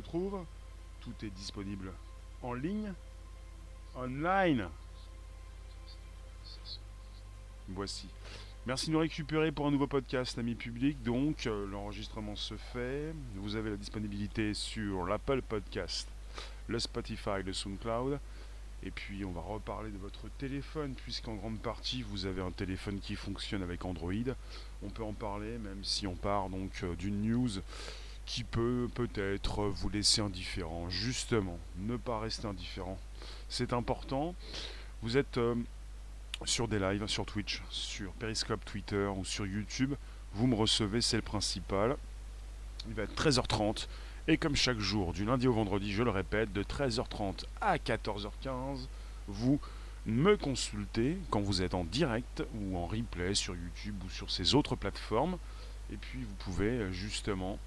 [0.00, 0.44] retrouve.
[1.00, 1.92] Tout est disponible
[2.42, 2.92] en ligne,
[3.96, 4.68] online.
[7.68, 8.08] Voici.
[8.66, 11.02] Merci de nous récupérer pour un nouveau podcast, amis publics.
[11.02, 13.14] Donc, euh, l'enregistrement se fait.
[13.36, 16.08] Vous avez la disponibilité sur l'Apple Podcast,
[16.66, 18.18] le Spotify, le SoundCloud.
[18.82, 23.00] Et puis, on va reparler de votre téléphone, puisqu'en grande partie, vous avez un téléphone
[23.00, 24.34] qui fonctionne avec Android.
[24.82, 27.50] On peut en parler, même si on part donc euh, d'une news
[28.30, 30.88] qui peut peut-être vous laisser indifférent.
[30.88, 32.98] Justement, ne pas rester indifférent.
[33.48, 34.36] C'est important.
[35.02, 35.36] Vous êtes.
[35.38, 35.56] euh,
[36.44, 39.94] sur des lives, sur Twitch, sur Periscope, Twitter ou sur YouTube.
[40.32, 41.96] Vous me recevez, c'est le principal.
[42.88, 43.88] Il va être 13h30.
[44.28, 48.86] Et comme chaque jour, du lundi au vendredi, je le répète, de 13h30 à 14h15,
[49.28, 49.60] vous
[50.06, 54.54] me consultez quand vous êtes en direct ou en replay sur YouTube ou sur ces
[54.54, 55.36] autres plateformes.
[55.92, 57.58] Et puis vous pouvez euh, justement,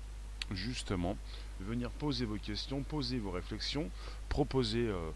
[0.52, 1.18] justement,
[1.60, 3.90] venir poser vos questions, poser vos réflexions,
[4.30, 5.12] proposer euh,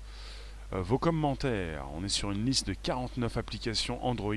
[0.73, 1.86] euh, vos commentaires.
[1.95, 4.36] On est sur une liste de 49 applications Android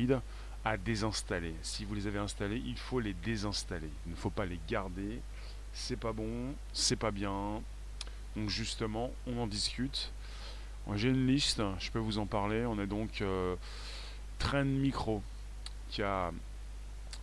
[0.64, 1.54] à désinstaller.
[1.62, 3.90] Si vous les avez installées, il faut les désinstaller.
[4.06, 5.20] Il ne faut pas les garder.
[5.72, 7.62] C'est pas bon, c'est pas bien.
[8.36, 10.12] Donc justement, on en discute.
[10.96, 12.66] J'ai une liste, je peux vous en parler.
[12.66, 13.54] On est donc euh,
[14.38, 15.22] Trend Micro
[15.88, 16.32] qui a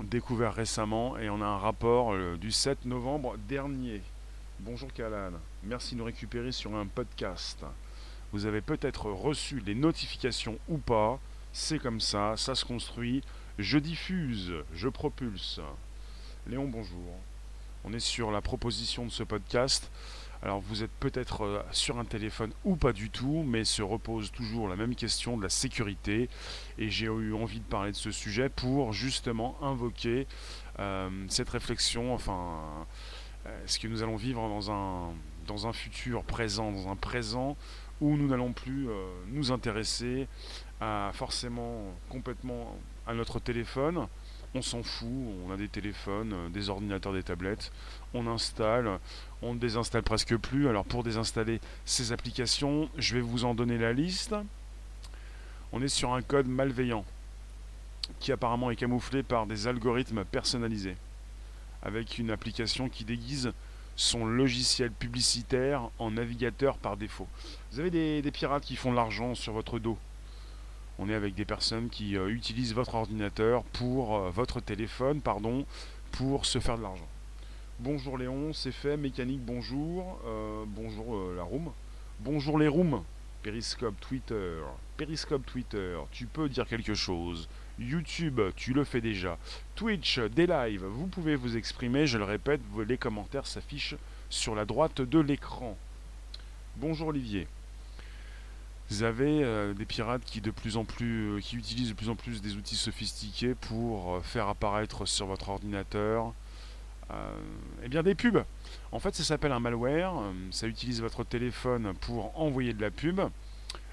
[0.03, 4.01] découvert récemment et on a un rapport euh, du 7 novembre dernier.
[4.59, 5.31] Bonjour Kalan,
[5.63, 7.63] merci de nous récupérer sur un podcast.
[8.31, 11.19] Vous avez peut-être reçu les notifications ou pas.
[11.53, 13.23] C'est comme ça, ça se construit.
[13.57, 15.59] Je diffuse, je propulse.
[16.45, 17.15] Léon, bonjour.
[17.83, 19.89] On est sur la proposition de ce podcast.
[20.43, 24.31] Alors vous êtes peut-être euh, sur un téléphone ou pas du tout, mais se repose
[24.31, 26.29] toujours la même question de la sécurité.
[26.77, 30.27] Et j'ai eu envie de parler de ce sujet pour justement invoquer
[30.79, 32.85] euh, cette réflexion, enfin,
[33.45, 35.13] euh, ce que nous allons vivre dans un,
[35.47, 37.57] dans un futur présent, dans un présent
[37.99, 38.87] où nous n'allons plus
[39.27, 40.27] nous intéresser
[40.79, 42.77] à forcément complètement
[43.07, 44.07] à notre téléphone?
[44.53, 45.09] On s'en fout,
[45.45, 47.71] on a des téléphones, des ordinateurs, des tablettes,
[48.13, 48.99] on installe,
[49.41, 50.67] on ne désinstalle presque plus.
[50.67, 54.35] Alors pour désinstaller ces applications, je vais vous en donner la liste.
[55.71, 57.05] On est sur un code malveillant
[58.19, 60.95] qui apparemment est camouflé par des algorithmes personnalisés
[61.81, 63.53] avec une application qui déguise
[63.95, 67.27] son logiciel publicitaire en navigateur par défaut.
[67.71, 69.97] Vous avez des, pirates qui font de l'argent sur votre dos.
[70.99, 75.65] On est avec des personnes qui euh, utilisent votre ordinateur pour euh, votre téléphone, pardon,
[76.11, 77.07] pour se faire de l'argent.
[77.79, 78.97] Bonjour Léon, c'est fait.
[78.97, 80.19] Mécanique, bonjour.
[80.25, 81.71] Euh, bonjour euh, la room.
[82.21, 83.03] Bonjour les rooms.
[83.43, 84.63] Periscope, Twitter.
[84.97, 85.95] Periscope, Twitter.
[86.11, 87.47] Tu peux dire quelque chose.
[87.77, 89.37] YouTube, tu le fais déjà.
[89.75, 92.07] Twitch, des lives, vous pouvez vous exprimer.
[92.07, 93.95] Je le répète, les commentaires s'affichent
[94.31, 95.77] sur la droite de l'écran.
[96.77, 97.47] Bonjour Olivier.
[98.89, 102.15] Vous avez euh, des pirates qui de plus en plus, qui utilisent de plus en
[102.15, 106.33] plus des outils sophistiqués pour faire apparaître sur votre ordinateur,
[107.83, 108.43] eh bien des pubs.
[108.91, 110.17] En fait, ça s'appelle un malware.
[110.17, 113.21] euh, Ça utilise votre téléphone pour envoyer de la pub.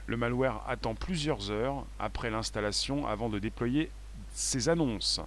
[0.06, 3.90] Le malware attend plusieurs heures après l'installation avant de déployer
[4.34, 5.20] ses annonces.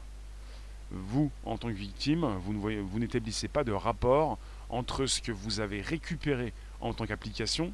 [0.91, 4.37] Vous, en tant que victime, vous n'établissez pas de rapport
[4.69, 7.73] entre ce que vous avez récupéré en tant qu'application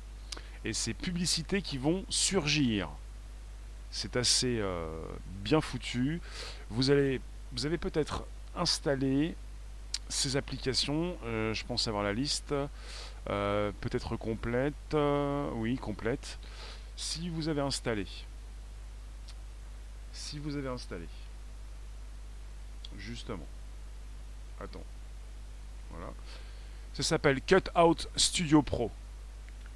[0.66, 2.90] et ces publicités qui vont surgir.
[3.92, 4.88] C'est assez euh,
[5.44, 6.22] bien foutu.
[6.70, 7.20] Vous avez
[7.80, 8.24] peut-être
[8.56, 9.36] installé
[10.10, 12.54] ces applications, euh, je pense avoir la liste,
[13.30, 16.40] euh, peut-être complète, euh, oui, complète.
[16.96, 18.06] Si vous avez installé,
[20.12, 21.08] si vous avez installé,
[22.98, 23.48] justement,
[24.62, 24.84] attends,
[25.92, 26.14] voilà,
[26.94, 28.92] ça s'appelle Cutout Studio Pro.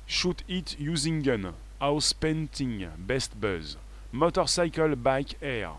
[0.08, 1.54] Shoot it using gun.
[1.82, 2.88] House painting.
[2.98, 3.78] Best buzz.
[4.14, 5.74] Motorcycle bike air.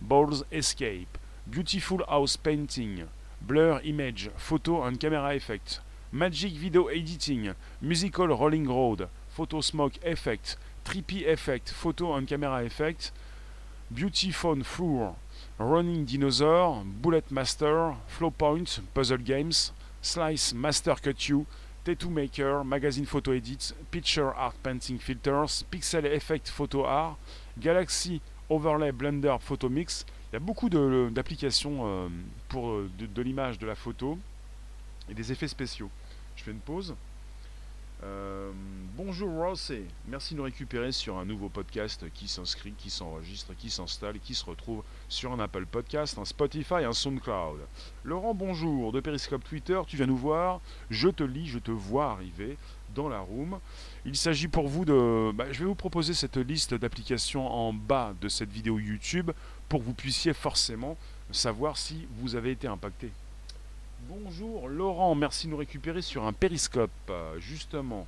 [0.00, 1.18] Balls escape.
[1.46, 3.04] Beautiful house painting.
[3.46, 4.30] Blur image.
[4.36, 5.80] Photo and camera effect.
[6.10, 7.54] Magic video editing.
[7.82, 9.06] Musical rolling road.
[9.28, 10.56] Photo smoke effect.
[10.82, 11.70] Trippy effect.
[11.70, 13.12] Photo and camera effect.
[13.92, 15.16] Beauty phone floor.
[15.58, 16.84] Running dinosaur.
[16.86, 17.94] Bullet master.
[18.06, 18.80] Flow point.
[18.94, 19.72] Puzzle games.
[20.00, 21.46] Slice master cut you.
[21.84, 27.18] Tattoo Maker, Magazine Photo Edit, Picture Art Painting Filters, Pixel Effect Photo Art,
[27.60, 30.06] Galaxy Overlay Blender Photo Mix.
[30.34, 32.08] Il y a beaucoup d'applications euh,
[32.48, 34.18] pour euh, de, l'image, de la photo
[35.08, 35.88] et des effets spéciaux.
[36.34, 36.96] Je fais une pause.
[38.02, 38.50] Euh,
[38.96, 43.70] bonjour Rosé, merci de nous récupérer sur un nouveau podcast qui s'inscrit, qui s'enregistre, qui
[43.70, 47.60] s'installe qui se retrouve sur un Apple Podcast, un Spotify, un SoundCloud.
[48.02, 50.60] Laurent, bonjour, de Periscope Twitter, tu viens nous voir,
[50.90, 52.58] je te lis, je te vois arriver
[52.94, 53.58] dans la room.
[54.04, 55.32] Il s'agit pour vous de...
[55.32, 59.30] Bah, je vais vous proposer cette liste d'applications en bas de cette vidéo YouTube
[59.68, 60.96] pour que vous puissiez forcément
[61.30, 63.10] savoir si vous avez été impacté
[64.08, 66.90] Bonjour Laurent, merci de nous récupérer sur un périscope,
[67.38, 68.06] justement.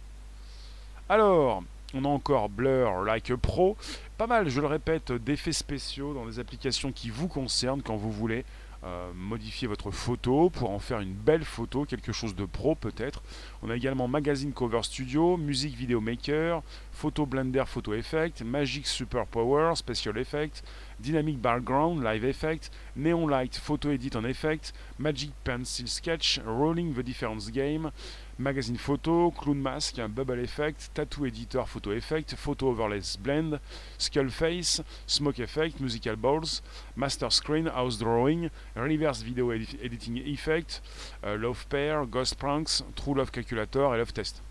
[1.08, 1.62] Alors,
[1.94, 3.76] on a encore Blur Like Pro.
[4.19, 8.12] Pas mal, je le répète, d'effets spéciaux dans les applications qui vous concernent quand vous
[8.12, 8.44] voulez
[8.85, 13.23] euh, modifier votre photo pour en faire une belle photo, quelque chose de pro peut-être.
[13.62, 16.62] On a également Magazine Cover Studio, Music Video Maker,
[16.93, 20.62] Photo Blender Photo Effect, Magic Super Power Special Effect,
[20.98, 27.02] Dynamic Background Live Effect, Neon Light Photo Edit en Effect, Magic Pencil Sketch, Rolling the
[27.02, 27.90] Difference Game,
[28.38, 33.60] Magazine Photo, Clown Mask, Bubble Effect, Tattoo Editor Photo Effect, Photo Overlays Blend,
[33.98, 36.62] Skull Face, Smoke Effect, Musical Balls,
[36.96, 40.82] Master Screen, House Drawing, Reverse Video Editing Effect,
[41.25, 44.42] euh, Love Pair, Ghost Pranks, True Love Calculator et Love Test.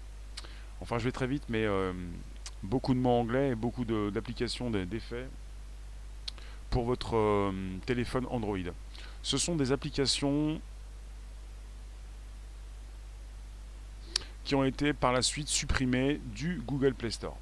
[0.81, 1.93] Enfin, je vais très vite, mais euh,
[2.63, 5.27] beaucoup de mots anglais et beaucoup d'applications d'effets
[6.75, 7.53] pour votre euh,
[7.85, 8.57] téléphone Android.
[9.23, 10.59] Ce sont des applications
[14.43, 17.37] qui ont été par la suite supprimées du Google Play Store.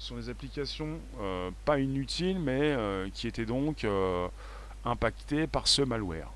[0.00, 3.86] Ce sont des applications euh, pas inutiles, mais euh, qui étaient donc
[4.84, 6.32] impactées par ce malware.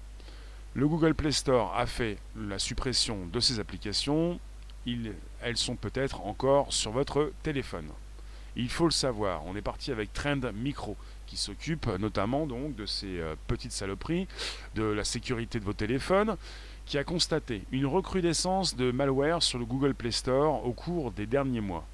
[0.75, 4.39] Le Google Play Store a fait la suppression de ces applications.
[5.41, 7.89] elles sont peut-être encore sur votre téléphone.
[8.55, 9.45] Il faut le savoir.
[9.47, 10.97] On est parti avec Trend Micro,
[11.37, 14.27] s'occupe notamment donc de ces petites saloperies,
[14.75, 16.37] de la sécurité de vos téléphones
[16.87, 21.27] qui a constaté une recrudescence de malware sur le Google Play Store au cours des
[21.27, 21.87] derniers mois.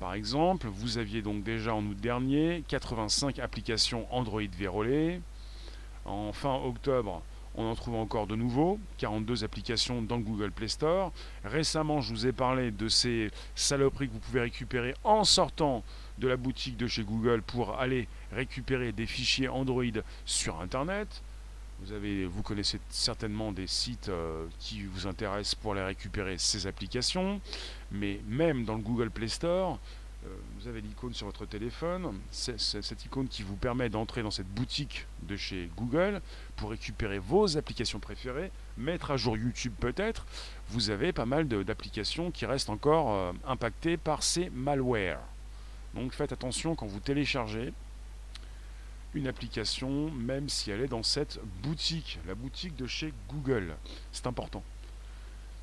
[0.00, 5.20] Par exemple, vous aviez donc déjà en août dernier 85 applications Android vérolées.
[6.04, 7.22] En fin octobre,
[7.54, 11.12] on en trouve encore de nouveaux, 42 applications dans le Google Play Store.
[11.44, 15.84] Récemment, je vous ai parlé de ces saloperies que vous pouvez récupérer en sortant
[16.18, 19.84] de la boutique de chez Google pour aller récupérer des fichiers Android
[20.26, 21.22] sur Internet.
[21.80, 26.66] Vous, avez, vous connaissez certainement des sites euh, qui vous intéressent pour les récupérer ces
[26.66, 27.40] applications,
[27.90, 29.78] mais même dans le Google Play Store,
[30.24, 30.28] euh,
[30.58, 35.06] vous avez l'icône sur votre téléphone, cette icône qui vous permet d'entrer dans cette boutique
[35.22, 36.22] de chez Google
[36.56, 40.24] pour récupérer vos applications préférées, mettre à jour YouTube peut-être.
[40.68, 45.20] Vous avez pas mal d'applications qui restent encore euh, impactées par ces malwares.
[45.94, 47.72] Donc faites attention quand vous téléchargez
[49.26, 53.76] application, même si elle est dans cette boutique, la boutique de chez Google.
[54.12, 54.62] C'est important.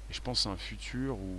[0.10, 1.38] Et je pense à un futur où.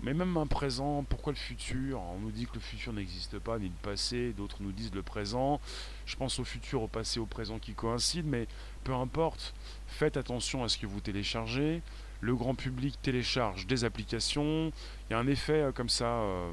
[0.00, 2.00] Mais même un présent, pourquoi le futur?
[2.00, 5.02] On nous dit que le futur n'existe pas, ni le passé, d'autres nous disent le
[5.02, 5.60] présent.
[6.06, 8.46] Je pense au futur, au passé, au présent qui coïncident, mais
[8.84, 9.54] peu importe,
[9.88, 11.82] faites attention à ce que vous téléchargez.
[12.20, 14.72] Le grand public télécharge des applications.
[15.08, 16.50] Il y a un effet euh, comme ça, euh,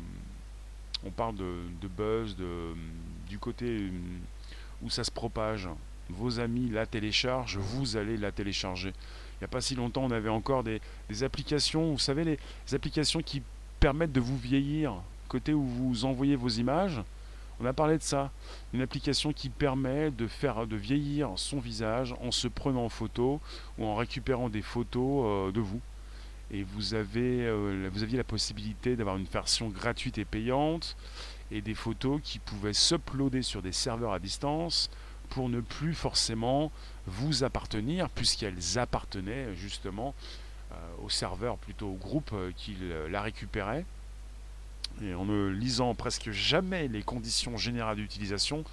[1.05, 2.73] on parle de, buzz, de,
[3.27, 3.91] du côté euh,
[4.81, 5.69] où ça se propage.
[6.09, 8.89] Vos amis la téléchargent, vous allez la télécharger.
[8.89, 10.79] Il n'y a pas si longtemps, on avait encore des,
[11.23, 12.39] applications, vous savez, les,
[12.73, 13.41] applications qui
[13.79, 14.93] permettent de vous vieillir,
[15.27, 17.01] côté où vous envoyez vos images.
[17.59, 18.31] On a parlé de ça,
[18.73, 23.39] une application qui permet de faire de vieillir son visage en se prenant en photo
[23.77, 25.81] ou en récupérant des photos euh, de vous.
[26.51, 30.95] Et vous avez, euh, vous aviez la possibilité d'avoir une version gratuite et payante
[31.51, 34.89] et des photos qui pouvaient s'uploader sur des serveurs à distance
[35.29, 36.71] pour ne plus forcément
[37.07, 40.13] vous appartenir, puisqu'elles appartenaient justement
[40.71, 42.77] euh, au serveur, plutôt au groupe euh, qui
[43.09, 43.85] la récupérait.
[45.01, 48.63] Et en ne lisant presque jamais les conditions générales d'utilisation,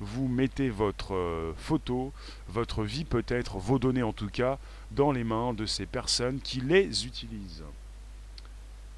[0.00, 2.12] vous mettez votre euh, photo,
[2.48, 4.58] votre vie peut-être, vos données en tout cas,
[4.90, 7.64] dans les mains de ces personnes qui les utilisent.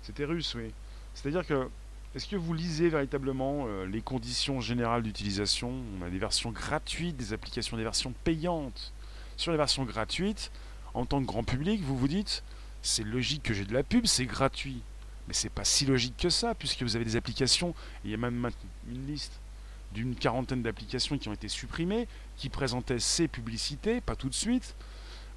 [0.02, 0.72] C'était russe, oui.
[1.14, 1.68] C'est-à-dire que
[2.14, 5.72] est-ce que vous lisez véritablement euh, les conditions générales d'utilisation?
[5.98, 8.92] On a des versions gratuites, des applications, des versions payantes.
[9.38, 10.52] Sur les versions gratuites,
[10.92, 12.42] en tant que grand public, vous vous dites,
[12.82, 14.82] c'est logique que j'ai de la pub, c'est gratuit.
[15.26, 18.18] Mais c'est pas si logique que ça, puisque vous avez des applications, il y a
[18.18, 18.50] même
[18.90, 19.40] une liste
[19.94, 24.74] d'une quarantaine d'applications qui ont été supprimées, qui présentaient ces publicités, pas tout de suite,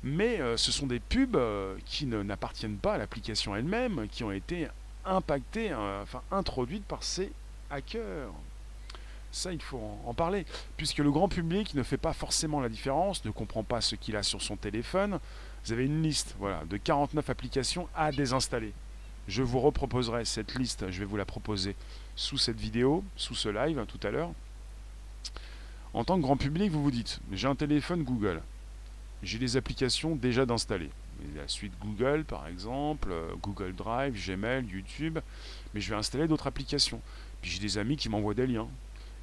[0.04, 4.32] mais euh, ce sont des pubs euh, qui n'appartiennent pas à l'application elle-même, qui ont
[4.32, 4.68] été
[5.06, 7.32] impactée, euh, enfin introduite par ces
[7.70, 8.32] hackers.
[9.32, 10.46] Ça, il faut en, parler,
[10.78, 14.16] puisque le grand public ne fait pas forcément la différence, ne comprend pas ce qu'il
[14.16, 15.20] a sur son téléphone.
[15.66, 18.72] Vous avez une liste voilà, de 49 applications à désinstaller.
[19.28, 21.76] Je vous reproposerai cette liste, je vais vous la proposer
[22.16, 24.32] sous cette vidéo, sous ce live hein, tout à l'heure.
[25.94, 28.42] En tant que grand public, vous vous dites, j'ai un téléphone Google,
[29.22, 30.90] j'ai des applications déjà d'installer.
[31.36, 35.20] La suite Google par exemple, euh, Google Drive, Gmail, YouTube,
[35.74, 37.02] mais je vais installer d'autres applications.
[37.42, 38.68] Puis j'ai des amis qui m'envoient des liens.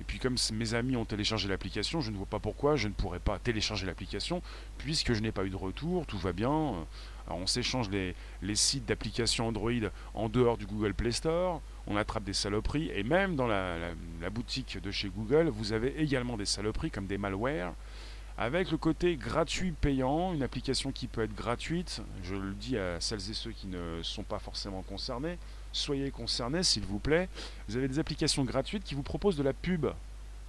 [0.01, 2.93] Et puis comme mes amis ont téléchargé l'application, je ne vois pas pourquoi je ne
[2.93, 4.43] pourrais pas télécharger l'application,
[4.77, 6.75] puisque je n'ai pas eu de retour, tout va bien.
[7.27, 8.15] Alors on s'échange les,
[8.55, 9.71] sites d'applications Android
[10.15, 13.95] en dehors du Google Play Store, on attrape des saloperies, et même dans la,
[14.33, 17.75] boutique de chez Google, vous avez également des saloperies comme des malwares,
[18.43, 23.01] avec le côté gratuit payant, une application qui peut être gratuite, je le dis à
[23.01, 25.39] celles et ceux qui ne sont pas forcément concernés,
[25.73, 27.29] soyez concernés s'il vous plaît,
[27.69, 29.87] vous avez des applications gratuites qui vous proposent de la pub,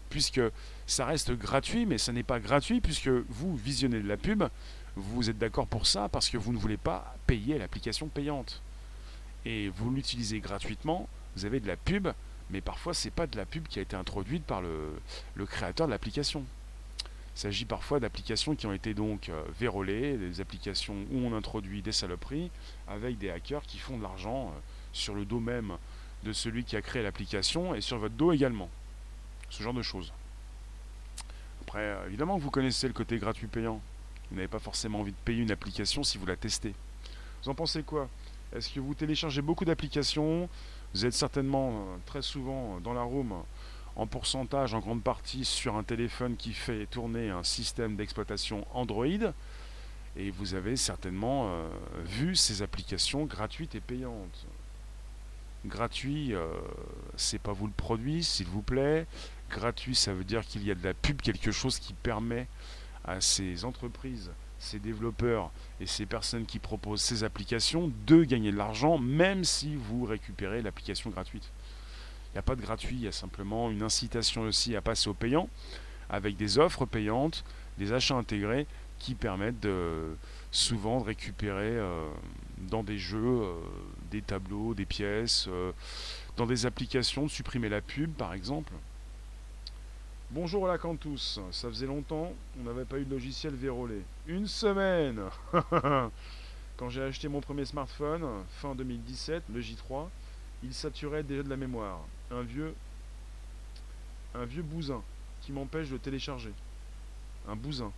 [0.09, 0.41] puisque
[0.87, 4.43] ça reste gratuit, mais ça n'est pas gratuit, puisque vous visionnez de la pub,
[4.95, 8.63] vous êtes d'accord pour ça parce que vous ne voulez pas payer l'application payante.
[9.45, 12.07] Et vous l'utilisez gratuitement, vous avez de la pub,
[12.49, 15.91] mais parfois c'est pas de la pub qui a été introduite par le, créateur de
[15.91, 16.43] l'application.
[17.35, 21.81] Il s'agit parfois d'applications qui ont été donc euh, vérolées, des applications où on introduit
[21.81, 22.51] des saloperies
[22.87, 24.59] avec des hackers qui font de l'argent euh,
[24.93, 25.73] sur le dos même
[26.23, 28.69] de celui qui a créé l'application et sur votre dos également.
[29.49, 30.13] Ce genre de choses.
[31.63, 33.81] Après, euh, évidemment que vous connaissez le côté gratuit payant.
[34.29, 36.73] Vous n'avez pas forcément envie de payer une application si vous la testez.
[37.43, 38.09] Vous en pensez quoi?
[38.55, 40.47] Est-ce que vous téléchargez beaucoup d'applications?
[40.93, 43.33] Vous êtes certainement très souvent dans la room
[43.95, 49.33] en pourcentage, en grande partie, sur un téléphone qui fait tourner un système d'exploitation Android.
[50.15, 51.67] Et vous avez certainement euh,
[52.05, 54.45] vu ces applications gratuites et payantes.
[55.65, 56.47] Gratuit, euh,
[57.15, 59.07] c'est pas vous le produit, s'il vous plaît.
[59.49, 62.47] Gratuit, ça veut dire qu'il y a de la pub, quelque chose qui permet
[63.05, 68.57] à ces entreprises, ces développeurs et ces personnes qui proposent ces applications de gagner de
[68.57, 71.49] l'argent, même si vous récupérez l'application gratuite.
[72.33, 75.07] Il n'y a pas de gratuit, il y a simplement une incitation aussi à passer
[75.07, 75.49] au payant,
[76.09, 77.43] avec des offres payantes,
[77.77, 78.65] des achats intégrés
[78.97, 80.15] qui permettent de,
[80.49, 82.09] souvent de récupérer euh,
[82.57, 83.53] dans des jeux euh,
[84.09, 85.73] des tableaux, des pièces, euh,
[86.35, 88.73] dans des applications, de supprimer la pub par exemple.
[90.31, 94.01] Bonjour à la tous, ça faisait longtemps, on n'avait pas eu de logiciel vérolé.
[94.25, 95.21] Une semaine
[96.77, 98.25] Quand j'ai acheté mon premier smartphone,
[98.59, 100.07] fin 2017, le J3,
[100.63, 101.99] il saturait déjà de la mémoire.
[102.33, 102.73] Un vieux,
[104.33, 105.03] un vieux bousin
[105.41, 106.51] qui m'empêche de télécharger.
[107.47, 107.91] Un bousin.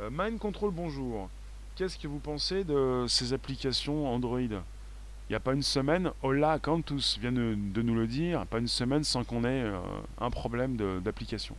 [0.00, 1.30] Euh, Mind Control, bonjour.
[1.74, 4.40] Qu'est-ce que vous pensez de ces applications Android?
[4.40, 8.68] Il n'y a pas une semaine, Ola Cantus vient de, nous le dire, pas une
[8.68, 9.78] semaine sans qu'on ait euh,
[10.20, 11.56] un problème d'application.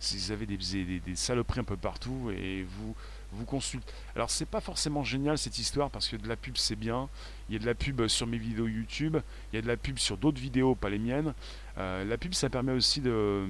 [0.00, 2.94] Vous avez des, des, saloperies un peu partout et vous
[3.32, 3.92] vous consultez.
[4.14, 7.08] Alors c'est pas forcément génial cette histoire parce que de la pub c'est bien.
[7.48, 9.18] Il y a de la pub sur mes vidéos YouTube,
[9.52, 11.34] il y a de la pub sur d'autres vidéos, pas les miennes.
[11.78, 13.46] Euh, la pub ça permet aussi de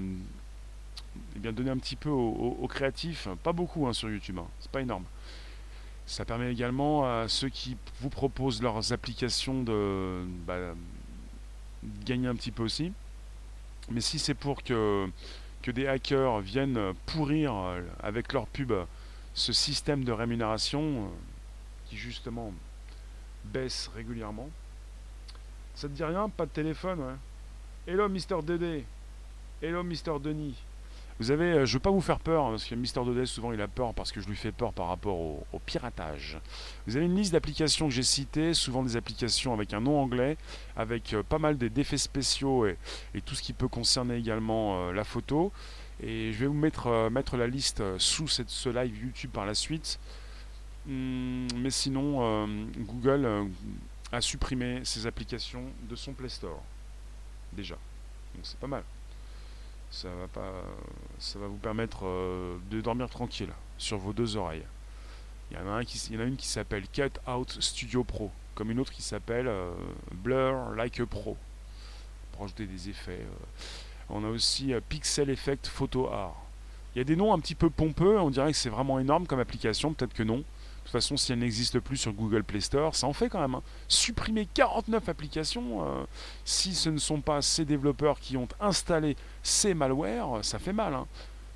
[1.36, 4.46] eh bien, donner un petit peu aux, créatifs, pas beaucoup hein, sur YouTube, hein.
[4.60, 5.04] c'est pas énorme.
[6.06, 10.74] Ça permet également à ceux qui vous proposent leurs applications de, bah,
[12.04, 12.92] gagner un petit peu aussi.
[13.90, 15.08] Mais si c'est pour que,
[15.62, 17.54] que des hackers viennent pourrir
[18.02, 18.72] avec leur pub
[19.34, 21.08] ce système de rémunération euh,
[21.86, 22.52] qui justement
[23.44, 24.50] baisse régulièrement,
[25.74, 26.28] ça te dit rien?
[26.28, 27.18] Pas de téléphone
[27.86, 28.84] Hello Mister Dédé
[29.62, 30.56] Hello Mister Denis.
[31.18, 33.52] Vous avez, euh, je veux pas vous faire peur, hein, parce que Mister Dodez, souvent
[33.52, 36.38] il a peur parce que je lui fais peur par rapport au, piratage.
[36.86, 40.36] Vous avez une liste d'applications que j'ai citées, souvent des applications avec un nom anglais,
[40.76, 42.76] avec euh, pas mal d'effets spéciaux et,
[43.24, 45.52] tout ce qui peut concerner également la photo.
[46.02, 49.54] Et je vais vous mettre, mettre la liste sous cette, ce live YouTube par la
[49.54, 49.98] suite.
[50.88, 52.46] Hum, mais sinon,
[52.78, 53.48] Google
[54.10, 56.60] a supprimé ces applications de son Play Store.
[57.52, 57.76] Déjà.
[58.34, 58.82] Donc c'est pas mal
[59.92, 60.52] ça va pas
[61.18, 64.64] ça va vous permettre euh, de dormir tranquille sur vos deux oreilles.
[65.50, 67.58] Il y en a, un qui, il y en a une qui s'appelle Cut Out
[67.60, 69.74] Studio Pro, comme une autre qui s'appelle euh,
[70.12, 71.36] Blur Like a Pro,
[72.32, 73.20] pour ajouter des effets.
[74.12, 74.16] Euh.
[74.16, 76.36] On a aussi Pixel Effect Photo Art.
[76.94, 79.26] Il y a des noms un petit peu pompeux, on dirait que c'est vraiment énorme
[79.26, 80.44] comme application, peut-être que non.
[80.82, 83.40] De toute façon, si elle n'existe plus sur Google Play Store, ça en fait quand
[83.40, 83.54] même.
[83.54, 83.62] Hein.
[83.88, 86.04] Supprimer 49 applications, euh,
[86.44, 90.92] si ce ne sont pas ces développeurs qui ont installé ces malwares, ça fait mal.
[90.92, 91.06] Hein.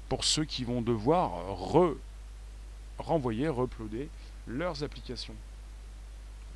[0.09, 1.33] Pour ceux qui vont devoir
[2.99, 4.09] renvoyer, reploader
[4.47, 5.35] leurs applications.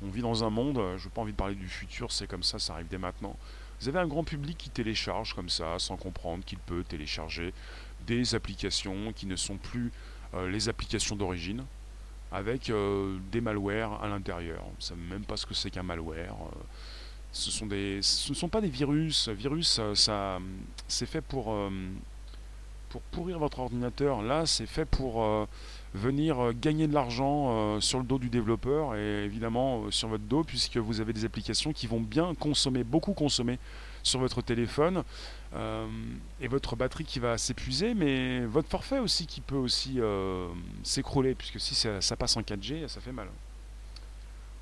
[0.03, 2.25] On vit dans un monde, euh, je n'ai pas envie de parler du futur, c'est
[2.25, 3.35] comme ça, ça arrive dès maintenant.
[3.81, 7.51] Vous avez un grand public qui télécharge comme ça, sans comprendre qu'il peut télécharger
[8.05, 9.91] des applications qui ne sont plus
[10.35, 11.65] euh, les applications d'origine
[12.31, 14.63] avec euh, des malwares à l'intérieur.
[14.67, 16.35] On ne sait même pas ce que c'est qu'un malware.
[16.35, 16.55] Euh,
[17.31, 19.29] ce, sont des, ce ne sont pas des virus.
[19.29, 20.37] Virus, ça,
[20.87, 21.57] c'est fait pour,
[22.89, 24.21] pour pourrir votre ordinateur.
[24.21, 25.47] Là, c'est fait pour
[25.93, 30.77] venir gagner de l'argent sur le dos du développeur et évidemment sur votre dos, puisque
[30.77, 33.59] vous avez des applications qui vont bien consommer, beaucoup consommer
[34.03, 35.03] sur votre téléphone
[35.53, 35.87] euh,
[36.39, 40.47] et votre batterie qui va s'épuiser, mais votre forfait aussi qui peut aussi euh,
[40.83, 43.27] s'écrouler, puisque si ça, passe en 4G, ça fait mal.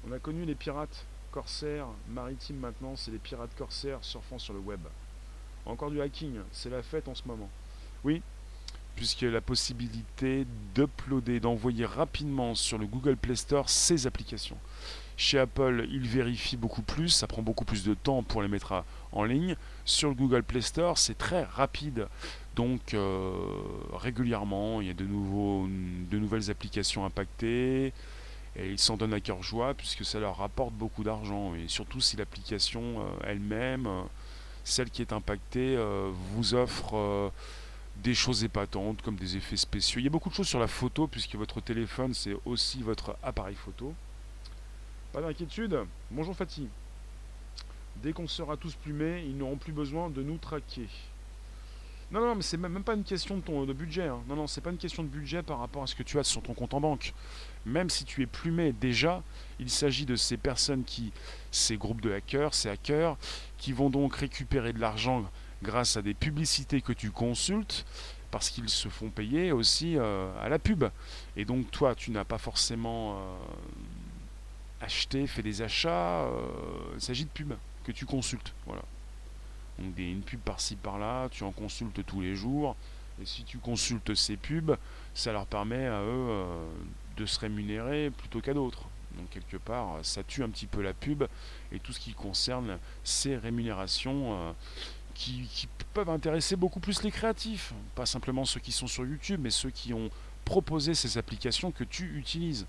[0.08, 4.60] On a connu les pirates corsaires maritimes maintenant, c'est les pirates corsaires surfant sur le
[4.60, 4.82] web.
[5.66, 7.50] Encore du hacking, c'est la fête en ce moment.
[8.04, 8.22] Oui,
[9.00, 14.58] puisque la possibilité d'uploader, d'envoyer rapidement sur le Google Play Store ces applications.
[15.16, 18.84] Chez Apple, ils vérifient beaucoup plus, ça prend beaucoup plus de temps pour les mettre
[19.14, 19.56] en ligne.
[19.86, 22.10] Sur le Google Play Store, c'est très rapide.
[22.58, 23.32] Donc euh,
[23.94, 25.66] régulièrement, il y a de, nouveaux,
[26.12, 27.94] de nouvelles applications impactées.
[28.58, 31.56] Et ils s'en donnent à cœur joie puisque ça leur rapporte beaucoup d'argent.
[31.56, 34.02] Et surtout si l'application euh, elle-même, euh,
[34.66, 35.78] celle qui est impactée,
[36.34, 37.32] vous offre
[38.02, 40.00] des choses épatantes comme des effets spéciaux.
[40.00, 43.18] Il y a beaucoup de choses sur la photo puisque votre téléphone c'est aussi votre
[43.24, 43.94] appareil photo.
[45.12, 45.80] Pas d'inquiétude.
[46.12, 46.68] Bonjour Fatih.
[48.02, 50.88] Dès qu'on sera tous plumés, ils n'auront plus besoin de nous traquer.
[52.12, 54.08] Non, non, mais c'est même pas une question de, ton, de budget.
[54.08, 54.20] Hein.
[54.28, 56.24] Non, non, c'est pas une question de budget par rapport à ce que tu as
[56.24, 57.14] sur ton compte en banque.
[57.66, 59.22] Même si tu es plumé déjà,
[59.60, 61.12] il s'agit de ces personnes qui,
[61.52, 63.16] ces groupes de hackers, ces hackers,
[63.60, 65.30] qui vont donc récupérer de l'argent
[65.62, 67.86] grâce à des publicités que tu consultes,
[68.32, 70.86] parce qu'ils se font payer aussi euh, à la pub.
[71.36, 73.36] Et donc toi, tu n'as pas forcément euh,
[74.82, 76.32] acheter, fait des achats, euh,
[76.96, 78.54] il s'agit de pubs que tu consultes.
[78.66, 78.84] Voilà.
[79.80, 82.76] Donc une pub par-ci par-là, tu en consultes tous les jours.
[83.22, 84.78] Et si tu consultes ces pubs,
[85.14, 86.46] ça leur permet à eux
[87.18, 88.84] de se rémunérer plutôt qu'à d'autres.
[89.18, 91.24] Donc quelque part, ça tue un petit peu la pub
[91.74, 94.56] et tout ce qui concerne ces rémunérations
[95.20, 97.74] qui, peuvent intéresser beaucoup plus les créatifs.
[97.96, 100.10] Pas simplement ceux qui sont sur YouTube, mais ceux qui ont
[100.46, 102.66] proposé ces applications que tu utilises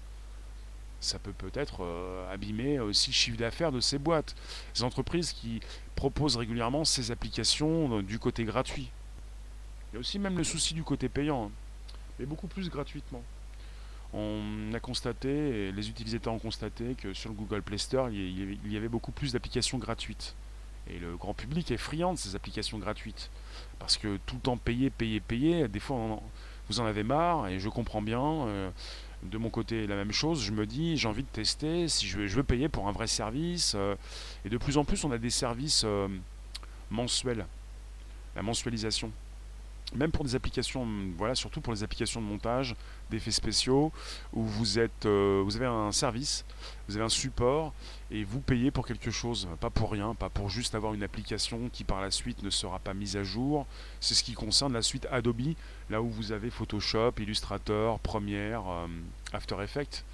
[1.03, 4.37] ça peut peut-être euh, abîmer aussi le chiffre d'affaires de ces boîtes.
[4.75, 5.61] Ces entreprises qui
[5.97, 8.91] proposent régulièrement ces applications euh, du côté gratuit.
[9.91, 11.51] Il y a aussi même le souci du côté payant, hein.
[12.19, 13.23] mais beaucoup plus gratuitement.
[14.13, 18.77] On a constaté, les utilisateurs ont constaté, que sur le Google Play Store, il y
[18.77, 20.35] avait beaucoup plus d'applications gratuites.
[20.89, 23.31] Et le grand public est friand de ces applications gratuites.
[23.79, 26.21] Parce que tout le temps payer, payer, payer, des fois
[26.69, 28.23] vous en avez marre, et je comprends bien.
[28.23, 28.71] Euh,
[29.23, 30.43] de mon côté la même chose.
[30.43, 33.75] Je me dis, j'ai envie de tester, si je veux, payer pour un vrai service.
[33.75, 33.95] Euh,
[34.45, 36.09] et de plus en plus, on a des services euh,
[36.91, 37.47] mensuels.
[38.37, 39.11] La mensualisation.
[39.95, 42.77] Même pour des applications, voilà, surtout pour les applications de montage,
[43.11, 43.91] d'effets spéciaux,
[44.33, 46.45] où vous êtes, euh, vous avez un service,
[46.87, 47.75] vous avez un support,
[48.13, 51.69] et vous payez pour quelque chose, pas pour rien, pas pour juste avoir une application
[51.73, 53.67] qui par la suite ne sera pas mise à jour.
[53.99, 55.55] C'est ce qui concerne la suite Adobe,
[55.91, 58.87] là où vous avez Photoshop, Illustrator, Premiere, euh,
[59.33, 60.05] After Effects.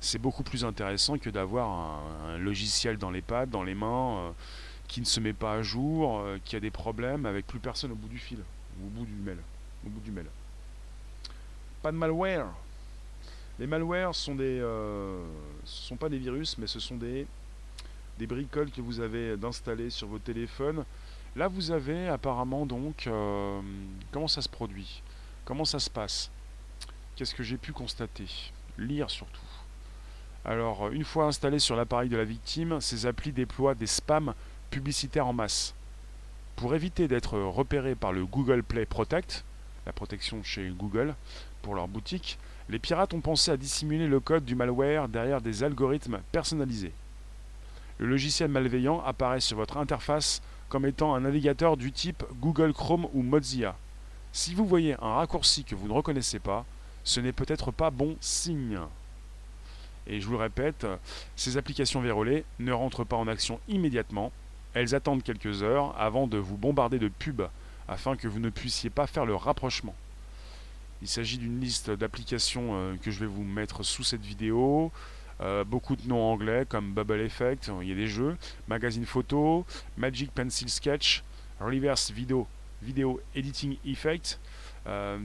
[0.00, 4.30] C'est beaucoup plus intéressant que d'avoir un, logiciel dans les pattes, dans les mains, euh,
[4.88, 7.94] qui ne se met pas à jour, qui a des problèmes avec plus personne au
[7.94, 8.40] bout du fil
[8.84, 9.38] au bout du mail.
[9.86, 10.26] Au bout du mail.
[11.82, 12.46] Pas de malware.
[13.58, 15.22] Les malwares sont des, euh,
[15.64, 17.26] ce sont pas des virus, mais ce sont des,
[18.18, 20.84] des bricoles que vous avez d'installer sur vos téléphones.
[21.36, 23.60] Là, vous avez apparemment donc euh,
[24.10, 25.02] comment ça se produit,
[25.44, 26.30] comment ça se passe,
[27.16, 28.26] qu'est-ce que j'ai pu constater,
[28.78, 29.40] lire surtout.
[30.44, 34.34] Alors, une fois installé sur l'appareil de la victime, ces applis déploient des spams
[34.70, 35.74] publicitaires en masse.
[36.56, 39.44] Pour éviter d'être repéré par le Google Play Protect,
[39.86, 41.14] la protection chez Google
[41.62, 42.38] pour leur boutique,
[42.68, 46.92] les pirates ont pensé à dissimuler le code du malware derrière des algorithmes personnalisés.
[47.98, 53.06] Le logiciel malveillant apparaît sur votre interface comme étant un navigateur du type Google Chrome
[53.12, 53.76] ou Mozilla.
[54.32, 56.64] Si vous voyez un raccourci que vous ne reconnaissez pas,
[57.04, 58.78] ce n'est peut-être pas bon signe.
[60.06, 60.86] Et je vous le répète,
[61.36, 64.32] ces applications vérolées ne rentrent pas en action immédiatement,
[64.74, 67.48] elles attendent quelques heures avant de vous bombarder de pubs
[67.88, 69.94] afin que vous ne puissiez pas faire le rapprochement.
[71.02, 74.92] Il s'agit d'une liste d'applications euh, que je vais vous mettre sous cette vidéo.
[75.40, 78.36] Euh, beaucoup de noms anglais comme Bubble Effect, il y a des jeux,
[78.68, 81.24] Magazine Photo, Magic Pencil Sketch,
[81.60, 82.46] Reverse Video,
[82.80, 84.38] Video Editing Effect.
[84.86, 85.18] Euh,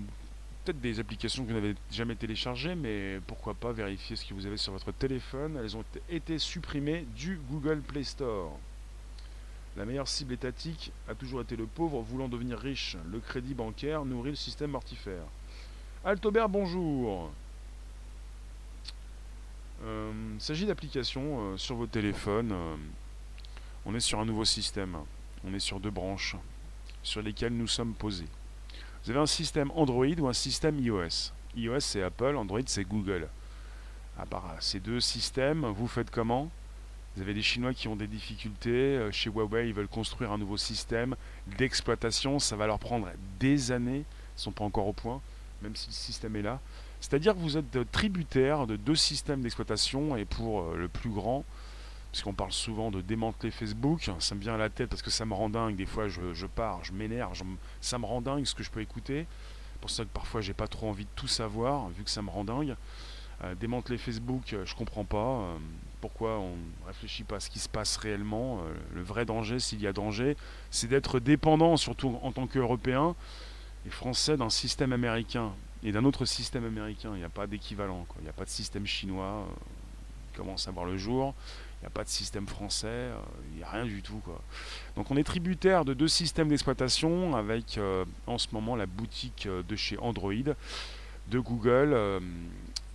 [0.66, 4.48] peut-être des applications que vous n'avez jamais téléchargées, mais pourquoi pas vérifier ce que vous
[4.48, 5.60] avez sur votre téléphone.
[5.64, 8.58] Elles ont été supprimées du Google Play Store.
[9.78, 12.98] La meilleure cible étatique a toujours été le pauvre voulant devenir riche.
[13.12, 15.22] Le crédit bancaire nourrit le système mortifère.
[16.04, 17.30] Altobert, bonjour.
[19.84, 22.52] Euh, il s'agit d'applications euh, sur vos téléphones.
[22.54, 22.76] euh,
[23.86, 24.98] on est sur un nouveau système.
[25.46, 26.36] On est sur deux branches
[27.04, 28.28] sur lesquelles nous sommes posés.
[29.04, 31.32] Vous avez un système Android ou un système iOS?
[31.56, 33.30] iOS c'est Apple, Android c'est Google.
[34.18, 36.50] À part ces deux systèmes, vous faites comment?
[37.18, 38.70] Vous avez des Chinois qui ont des difficultés.
[38.70, 41.16] euh, Chez Huawei, ils veulent construire un nouveau système
[41.58, 42.38] d'exploitation.
[42.38, 43.08] Ça va leur prendre
[43.40, 44.06] des années.
[44.06, 45.20] Ils ne sont pas encore au point,
[45.64, 46.60] même si le système est là.
[47.02, 51.44] C'est-à-dire que vous êtes tributaire de deux systèmes d'exploitation et pour euh, le plus grand,
[52.12, 55.26] puisqu'on parle souvent de démanteler Facebook, ça me vient à la tête parce que ça
[55.26, 55.76] me rend dingue.
[55.76, 57.34] Des fois, je, pars, je m'énerve,
[57.82, 59.26] ça me rend dingue ce que je peux écouter.
[59.82, 62.30] pour ça que parfois, j'ai pas trop envie de tout savoir, vu que ça me
[62.30, 62.76] rend dingue.
[63.44, 65.18] Euh, démanteler Facebook, euh, je comprends pas.
[65.18, 65.58] euh,
[66.02, 68.62] pourquoi on ne réfléchit pas à ce qui se passe réellement
[68.94, 70.38] Le vrai danger, s'il y a danger,
[70.70, 73.16] c'est d'être dépendant, surtout en tant qu'Européen
[73.88, 77.10] et Français, d'un système américain et d'un autre système américain.
[77.16, 78.06] Il n'y a pas d'équivalent.
[78.20, 79.48] Il n'y a pas de système chinois
[80.32, 81.34] qui commence à voir le jour.
[81.80, 83.10] Il n'y a pas de système français.
[83.52, 84.22] Il n'y a rien du tout.
[84.96, 87.80] Donc on est tributaire de deux systèmes d'exploitation avec
[88.28, 90.32] en ce moment la boutique de chez Android,
[91.32, 92.22] de Google,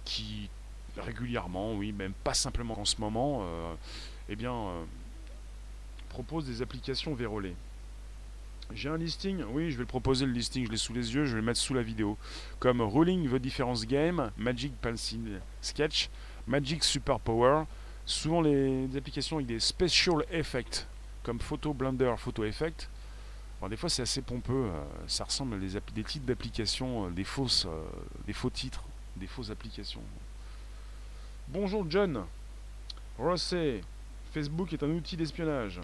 [0.05, 0.49] qui
[1.01, 3.75] régulièrement, oui, même pas simplement en ce moment, euh,
[4.29, 4.85] eh bien, euh,
[6.09, 7.55] propose des applications vérolées.
[8.75, 11.25] J'ai un listing, oui, je vais le proposer le listing, je l'ai sous les yeux,
[11.25, 12.17] je vais le mettre sous la vidéo.
[12.59, 16.09] Comme Ruling the Difference Game, Magic Pencil Sketch,
[16.47, 17.65] Magic Super Power,
[18.07, 20.87] souvent les, applications avec des special effects,
[21.23, 22.89] comme Photo Blender, Photo Effect.
[23.61, 27.25] Bon, des fois c'est assez pompeux, euh, ça ressemble à des, des titres d'applications, des
[27.25, 27.67] fausses,
[28.27, 28.83] des faux titres,
[29.23, 30.03] des applications.
[31.49, 32.25] Bonjour John,
[33.19, 33.83] Rossé,
[34.33, 35.81] Facebook est un outil d'espionnage.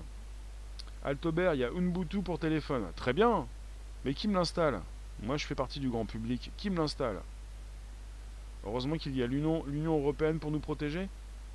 [1.04, 2.86] Altobert, il y a Ubuntu pour téléphone.
[2.96, 3.46] Très bien.
[4.04, 4.80] Mais qui me l'installe?
[5.22, 6.50] Moi, je fais partie du grand public.
[6.56, 7.20] Qui me l'installe?
[8.64, 11.08] Heureusement qu'il y a l'Union l'Union européenne pour nous protéger.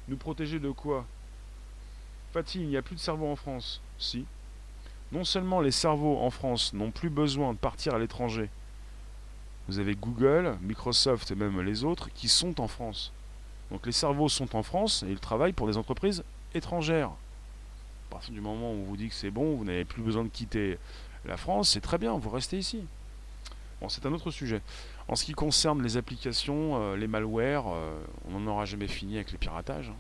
[0.08, 1.06] Nous protéger de quoi?
[2.34, 3.82] Fatih, il n'y a plus de cerveau en France.
[3.98, 4.26] Si.
[5.12, 8.50] Non seulement les cerveaux en France n'ont plus besoin de partir à l'étranger.
[9.68, 13.12] Vous avez Google, Microsoft et même les autres qui sont en France.
[13.72, 16.24] Donc les cerveaux sont en France et ils travaillent pour des entreprises
[16.54, 17.10] étrangères.
[18.10, 20.24] À partir du moment où on vous dit que c'est bon, vous n'avez plus besoin
[20.24, 20.78] de quitter
[21.26, 22.86] la France, c'est très bien, vous restez ici.
[23.82, 24.62] Bon, c'est un autre sujet.
[25.08, 29.16] En ce qui concerne les applications, euh, les malwares, euh, on n'en aura jamais fini
[29.16, 29.92] avec les piratages.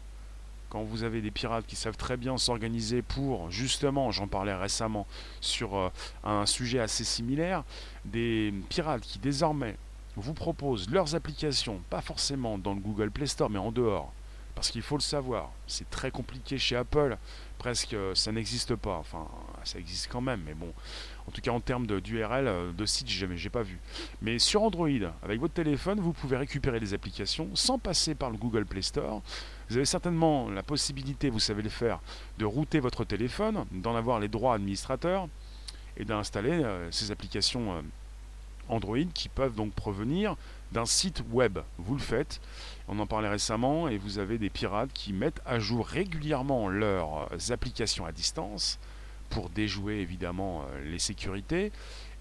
[0.73, 5.05] Quand vous avez des pirates qui savent très bien s'organiser pour, justement, j'en parlais récemment
[5.39, 5.89] sur euh,
[6.23, 7.63] un sujet assez similaire,
[8.05, 9.77] des pirates qui désormais
[10.15, 14.11] vous proposent leurs applications, pas forcément dans le Google Play Store, mais en dehors.
[14.55, 17.17] Parce qu'il faut le savoir, c'est très compliqué chez Apple,
[17.59, 18.97] presque euh, ça n'existe pas.
[18.97, 19.27] Enfin,
[19.63, 20.73] ça existe quand même, mais bon.
[21.27, 23.79] En tout cas, en termes d'URL, euh, de site, jamais, j'ai pas vu.
[24.23, 24.89] Mais sur Android,
[25.21, 29.21] avec votre téléphone, vous pouvez récupérer des applications sans passer par le Google Play Store.
[29.69, 31.99] Vous avez certainement la possibilité, vous savez le faire,
[32.37, 35.27] de router votre téléphone, d'en avoir les droits administrateurs
[35.97, 37.81] et d'installer euh, ces applications euh,
[38.69, 40.35] Android qui peuvent donc provenir
[40.71, 41.59] d'un site web.
[41.77, 42.41] Vous le faites.
[42.87, 47.29] On en parlait récemment et vous avez des pirates qui mettent à jour régulièrement leurs
[47.31, 48.79] euh, applications à distance
[49.29, 51.71] pour déjouer évidemment les sécurités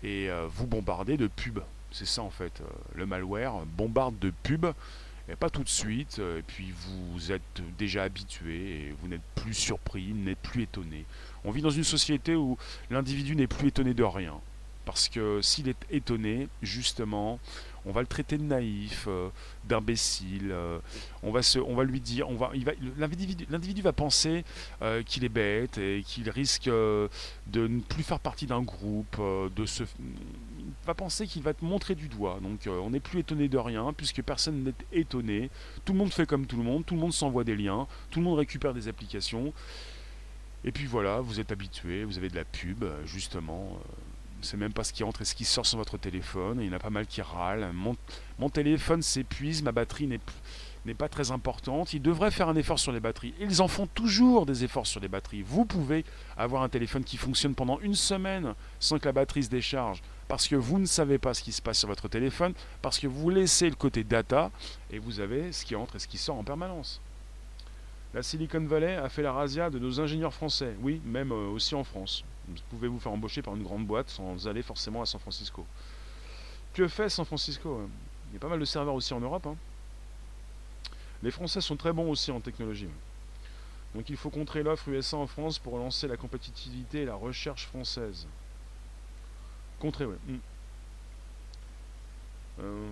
[0.02, 1.62] et vous bombarder de pubs.
[1.90, 2.62] C'est ça en fait.
[2.94, 4.72] le malware bombarde de pubs
[5.28, 6.18] et pas tout de suite.
[6.18, 11.04] euh, Et puis vous êtes déjà habitué et vous n'êtes plus surpris, n'êtes plus étonné.
[11.44, 12.56] On vit dans une société où
[12.90, 14.34] l'individu n'est plus étonné de rien.
[14.84, 17.38] Parce que s'il est étonné, justement,
[17.86, 19.28] on va le traiter de naïf, euh,
[19.64, 20.50] d'imbécile.
[20.50, 20.80] euh,
[21.22, 22.50] on va lui dire, on va,
[22.98, 24.44] l'individu, va penser
[25.06, 27.10] qu'il est bête et qu'il risque de
[27.54, 29.20] ne plus faire partie d'un groupe,
[29.54, 29.84] de se,
[30.86, 32.38] va penser qu'il va te montrer du doigt.
[32.42, 35.50] Donc euh, on n'est plus étonné de rien puisque personne n'est étonné.
[35.84, 38.20] Tout le monde fait comme tout le monde, tout le monde s'envoie des liens, tout
[38.20, 39.52] le monde récupère des applications.
[40.64, 43.78] Et puis voilà, vous êtes habitué, vous avez de la pub, justement.
[43.80, 43.92] euh,
[44.42, 46.58] c'est même pas ce qui entre et ce qui sort sur votre téléphone.
[46.60, 47.70] Il y en a pas mal qui râlent.
[47.72, 50.20] Mon, téléphone s'épuise, ma batterie n'est
[50.84, 51.94] n'est pas très importante.
[51.94, 53.34] Ils devraient faire un effort sur les batteries.
[53.40, 55.42] Ils en font toujours des efforts sur les batteries.
[55.42, 56.04] Vous pouvez
[56.36, 60.02] avoir un téléphone qui fonctionne pendant une semaine sans que la batterie se décharge
[60.32, 63.06] parce que vous ne savez pas ce qui se passe sur votre téléphone, parce que
[63.06, 64.50] vous laissez le côté data
[64.90, 67.02] et vous avez ce qui entre et ce qui sort en permanence.
[68.14, 71.74] La Silicon Valley a fait la razzia de nos ingénieurs français, oui, même euh, aussi
[71.74, 72.24] en France.
[72.48, 75.66] Vous pouvez vous faire embaucher par une grande boîte sans aller forcément à San Francisco.
[76.72, 77.90] Que fait San Francisco hein?
[78.30, 79.46] Il y a pas mal de serveurs aussi en Europe.
[79.46, 79.56] hein.
[81.22, 82.88] Les Français sont très bons aussi en technologie.
[83.94, 87.66] Donc il faut contrer l'offre USA en France pour relancer la compétitivité et la recherche
[87.66, 88.26] française.
[89.82, 90.14] Contrer, oui.
[90.28, 90.38] Mm.
[92.60, 92.86] Euh,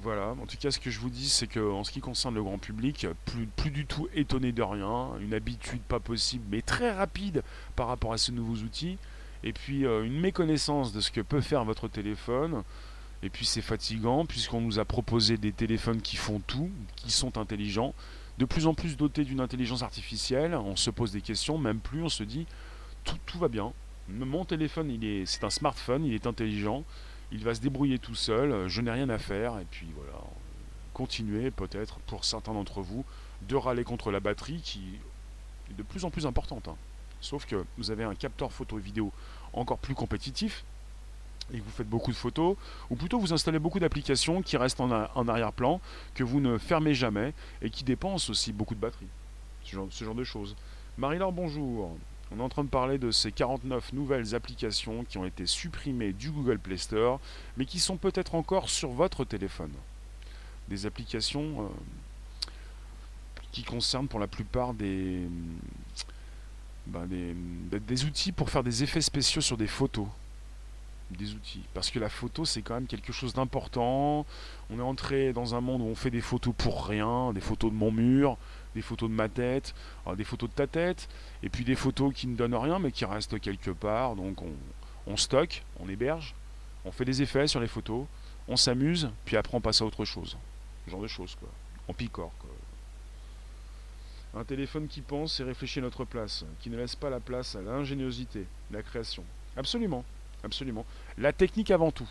[0.00, 2.36] voilà, en tout cas ce que je vous dis c'est que en ce qui concerne
[2.36, 6.62] le grand public, plus, plus du tout étonné de rien, une habitude pas possible mais
[6.62, 7.42] très rapide
[7.74, 8.96] par rapport à ces nouveaux outils,
[9.42, 12.62] et puis euh, une méconnaissance de ce que peut faire votre téléphone,
[13.24, 17.38] et puis c'est fatigant puisqu'on nous a proposé des téléphones qui font tout, qui sont
[17.38, 17.92] intelligents,
[18.38, 22.04] de plus en plus dotés d'une intelligence artificielle, on se pose des questions, même plus.
[22.04, 22.46] On se dit
[23.26, 23.72] tout va bien,
[24.08, 26.84] mon téléphone c'est un smartphone, il est intelligent,
[27.32, 30.18] il va se débrouiller tout seul, je n'ai rien à faire, et puis voilà,
[30.92, 33.04] continuez peut-être pour certains d'entre vous
[33.42, 34.98] de râler contre la batterie qui
[35.70, 36.68] est de plus en plus importante.
[36.68, 36.76] Hein.
[37.20, 39.12] Sauf que vous avez un capteur photo et vidéo
[39.52, 40.64] encore plus compétitif
[41.52, 42.56] et que vous faites beaucoup de photos,
[42.90, 45.80] ou plutôt vous installez beaucoup d'applications qui restent en, arrière-plan,
[46.14, 49.08] que vous ne fermez jamais et qui dépensent aussi beaucoup de batterie.
[49.62, 50.56] Ce genre, ce genre de choses.
[50.96, 51.96] Marie-Laure, bonjour.
[52.32, 56.12] On est en train de parler de ces 49 nouvelles applications qui ont été supprimées
[56.12, 57.20] du Google Play Store,
[57.56, 59.72] mais qui sont peut-être encore sur votre téléphone.
[60.68, 62.48] Des applications euh,
[63.52, 65.28] qui concernent pour la plupart des,
[66.86, 67.34] ben des,
[67.78, 70.08] des outils pour faire des effets spéciaux sur des photos
[71.10, 71.62] des outils.
[71.74, 74.26] Parce que la photo, c'est quand même quelque chose d'important.
[74.70, 77.70] On est entré dans un monde où on fait des photos pour rien, des photos
[77.70, 78.36] de mon mur,
[78.74, 79.74] des photos de ma tête,
[80.06, 81.08] euh, des photos de ta tête,
[81.42, 84.16] et puis des photos qui ne donnent rien mais qui restent quelque part.
[84.16, 84.38] Donc
[85.06, 86.34] on, stocke, on héberge,
[86.84, 88.06] on fait des effets sur les photos,
[88.48, 90.36] on s'amuse, puis après on passe à autre chose.
[90.84, 91.48] Ce genre de choses, quoi.
[91.88, 92.50] On picore, quoi.
[94.36, 97.54] Un téléphone qui pense et réfléchit à notre place, qui ne laisse pas la place
[97.54, 99.22] à l'ingéniosité, la création.
[99.56, 100.04] Absolument,
[100.42, 100.84] absolument.
[101.18, 102.08] La technique avant tout.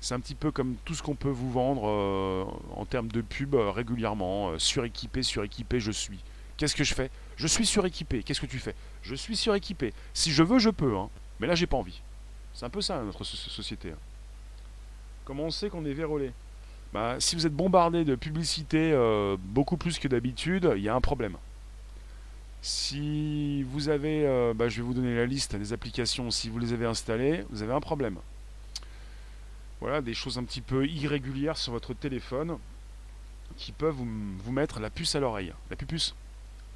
[0.00, 3.20] C'est un petit peu comme tout ce qu'on peut vous vendre euh, en termes de
[3.20, 4.50] pub euh, régulièrement.
[4.50, 6.18] Euh, suréquipé, suréquipé, je suis.
[6.56, 7.10] Qu'est-ce que je fais?
[7.36, 8.22] Je suis suréquipé.
[8.22, 8.74] Qu'est-ce que tu fais?
[9.02, 9.92] Je suis suréquipé.
[10.14, 10.96] Si je veux, je peux.
[10.96, 11.08] Hein.
[11.40, 12.00] Mais là, j'ai pas envie.
[12.54, 13.90] C'est un peu ça, notre société.
[13.90, 13.98] Hein.
[15.24, 16.32] Comment on sait qu'on est vérolé?
[16.92, 18.94] Bah, Si vous êtes bombardé de publicité
[19.38, 21.36] beaucoup plus que d'habitude, il y a un problème.
[22.62, 26.72] Si vous avez, bah, je vais vous donner la liste des applications, si vous les
[26.72, 28.16] avez installées, vous avez un problème.
[29.80, 32.58] Voilà, des choses un petit peu irrégulières sur votre téléphone
[33.56, 35.52] qui peuvent vous, mettre la puce à l'oreille.
[35.70, 36.14] La pupuce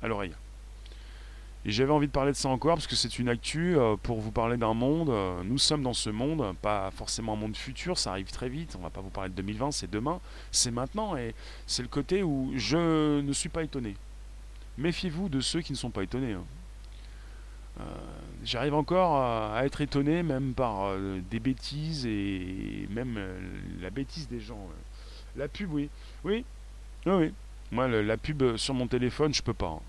[0.03, 0.35] à l'oreille.
[1.67, 4.21] Et j'avais envie de parler de ça encore parce que c'est une actu euh, pour
[4.21, 5.11] vous parler d'un monde.
[5.11, 8.77] Euh, nous sommes dans ce monde, pas forcément un monde futur, ça arrive très vite.
[8.79, 10.21] On va pas vous parler de 2020, c'est demain,
[10.53, 11.17] c'est maintenant.
[11.17, 11.35] Et
[11.67, 13.95] c'est le côté où je ne suis pas étonné.
[14.79, 16.35] Méfiez-vous de ceux qui ne sont pas étonnés.
[17.81, 17.85] Euh,
[18.45, 23.41] j'arrive encore à, être étonné même par euh, des bêtises et même euh,
[23.81, 24.69] la bêtise des gens.
[25.37, 25.89] La pub, oui.
[26.25, 26.45] Oui,
[27.07, 27.33] oui,
[27.71, 29.69] Moi, la pub sur mon téléphone, je peux pas.
[29.69, 29.81] Hein.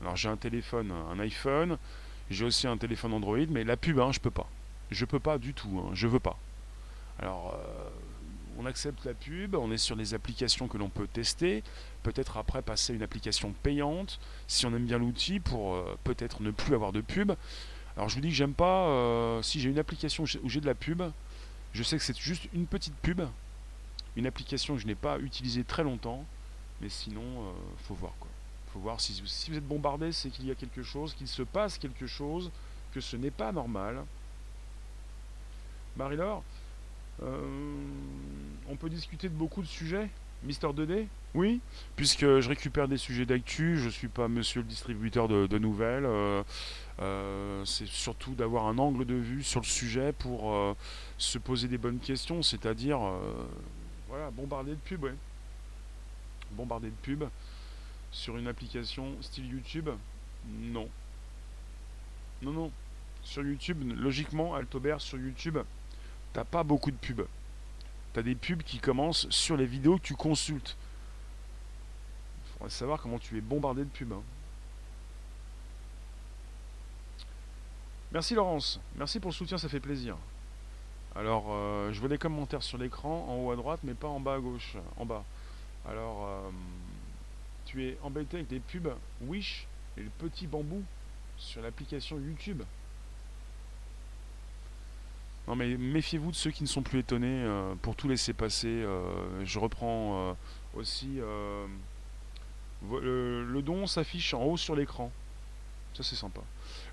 [0.00, 1.78] Alors j'ai un téléphone, un iPhone,
[2.30, 4.48] j'ai aussi un téléphone Android, mais la pub, hein, je peux pas.
[4.90, 6.36] Je peux pas du tout, hein, je veux pas.
[7.18, 7.56] Alors,
[8.58, 11.62] on accepte la pub, on est sur des applications que l'on peut tester,
[12.04, 16.42] peut-être après passer à une application payante, si on aime bien l'outil, pour euh, peut-être
[16.42, 17.32] ne plus avoir de pub.
[17.96, 20.66] Alors je vous dis que j'aime pas, euh, si j'ai une application où j'ai de
[20.66, 21.02] la pub,
[21.72, 23.22] je sais que c'est juste une petite pub,
[24.14, 26.24] une application que je n'ai pas utilisée très longtemps,
[26.80, 27.52] mais sinon, euh,
[27.88, 28.28] faut voir quoi.
[28.72, 31.42] Faut voir si, si vous êtes bombardé, c'est qu'il y a quelque chose, qu'il se
[31.42, 32.50] passe quelque chose,
[32.92, 34.04] que ce n'est pas normal.
[35.96, 36.42] Marie-Laure,
[37.22, 40.10] on peut discuter de beaucoup de sujets?
[40.44, 41.60] Mister 2D Oui,
[41.96, 46.04] puisque je récupère des sujets d'actu, je ne suis pas monsieur le distributeur de, nouvelles.
[46.04, 46.42] Euh,
[47.00, 50.74] euh, c'est surtout d'avoir un angle de vue sur le sujet pour euh,
[51.16, 53.00] se poser des bonnes questions, c'est-à-dire
[54.08, 55.04] voilà, bombarder de pubs.
[55.04, 55.14] Ouais.
[56.52, 57.28] Bombarder de pubs
[58.12, 59.88] sur une application style YouTube
[60.46, 60.88] Non.
[62.42, 62.70] Non, non.
[63.22, 65.58] Sur YouTube, logiquement, Altobert, sur YouTube,
[66.34, 67.26] t'as pas beaucoup de pubs
[68.14, 70.76] tu as des pubs qui commencent sur les vidéos que tu consultes.
[72.46, 74.12] Il faudrait savoir comment tu es bombardé de pubs.
[74.12, 74.22] Hein.
[78.12, 80.16] Merci Laurence, merci pour le soutien, ça fait plaisir.
[81.16, 84.20] Alors, euh, je vois des commentaires sur l'écran, en haut à droite, mais pas en
[84.20, 85.24] bas à gauche, en bas.
[85.88, 86.50] Alors, euh,
[87.66, 90.84] tu es embêté avec des pubs Wish et le petit bambou
[91.36, 92.62] sur l'application YouTube?
[95.46, 98.68] Non mais méfiez-vous de ceux qui ne sont plus étonnés euh, pour tout laisser passer.
[98.68, 100.34] Euh, je reprends euh,
[100.74, 101.18] aussi
[102.88, 105.12] le, don s'affiche en haut sur l'écran.
[105.92, 106.40] Ça c'est sympa.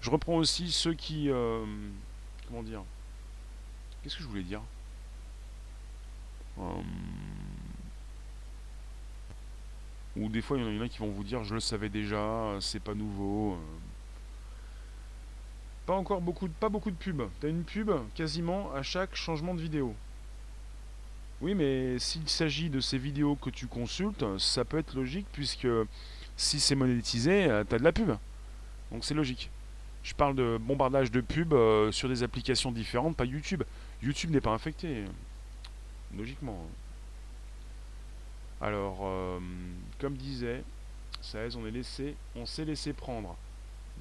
[0.02, 1.30] Je reprends aussi ceux qui
[2.48, 2.84] comment dire
[4.04, 4.62] Qu'est-ce que je voulais dire?
[10.18, 12.58] Ou des fois il y en a qui vont vous dire je le savais déjà,
[12.60, 13.58] c'est pas nouveau.
[15.86, 17.28] Pas encore beaucoup, de, pas beaucoup de pubs.
[17.40, 19.96] T'as une pub quasiment à chaque changement de vidéo.
[21.42, 25.68] Oui, mais s'il s'agit de ces vidéos que tu consultes, ça peut être logique puisque
[26.38, 28.12] si c'est monétisé, euh, tu as de la pub.
[28.92, 29.50] Donc c'est logique.
[30.04, 33.64] Je parle de bombardage de pub euh, sur des applications différentes, pas YouTube.
[34.04, 35.06] YouTube n'est pas infecté.
[36.16, 36.68] Logiquement.
[38.60, 39.40] Alors, euh,
[40.00, 40.64] comme disait,
[41.22, 43.36] ça on est laissé, on s'est laissé prendre.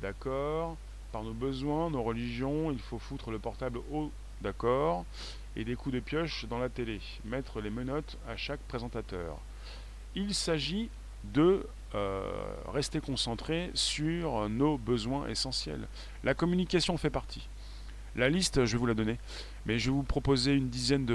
[0.01, 0.77] D'accord
[1.13, 4.11] Par nos besoins, nos religions, il faut foutre le portable haut,
[4.43, 5.05] d'accord
[5.57, 7.01] Et des coups de pioche dans la télé.
[7.25, 9.39] Mettre les menottes à chaque présentateur.
[10.15, 10.89] Il s'agit
[11.25, 12.23] de euh,
[12.73, 15.89] rester concentré sur nos besoins essentiels.
[16.23, 17.49] La communication fait partie.
[18.17, 19.19] La liste, je vais vous la donner.
[19.67, 21.07] Mais je vais vous proposer une dizaine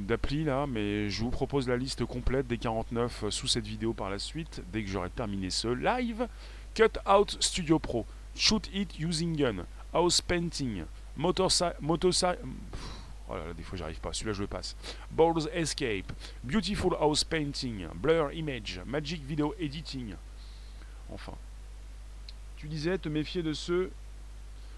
[0.00, 4.10] d'applis là, mais je vous propose la liste complète des 49 sous cette vidéo par
[4.10, 6.28] la suite, dès que j'aurai terminé ce live.
[6.74, 8.04] Cut Out Studio Pro,
[8.36, 10.84] Shoot It Using Gun, House Painting,
[11.16, 11.76] Motorcycle...
[13.28, 14.76] Oh là là, des fois j'arrive pas, celui-là je le passe.
[15.10, 20.14] Balls Escape, Beautiful House Painting, Blur Image, Magic Video Editing.
[21.12, 21.32] Enfin.
[22.56, 23.90] Tu disais te méfier de ceux.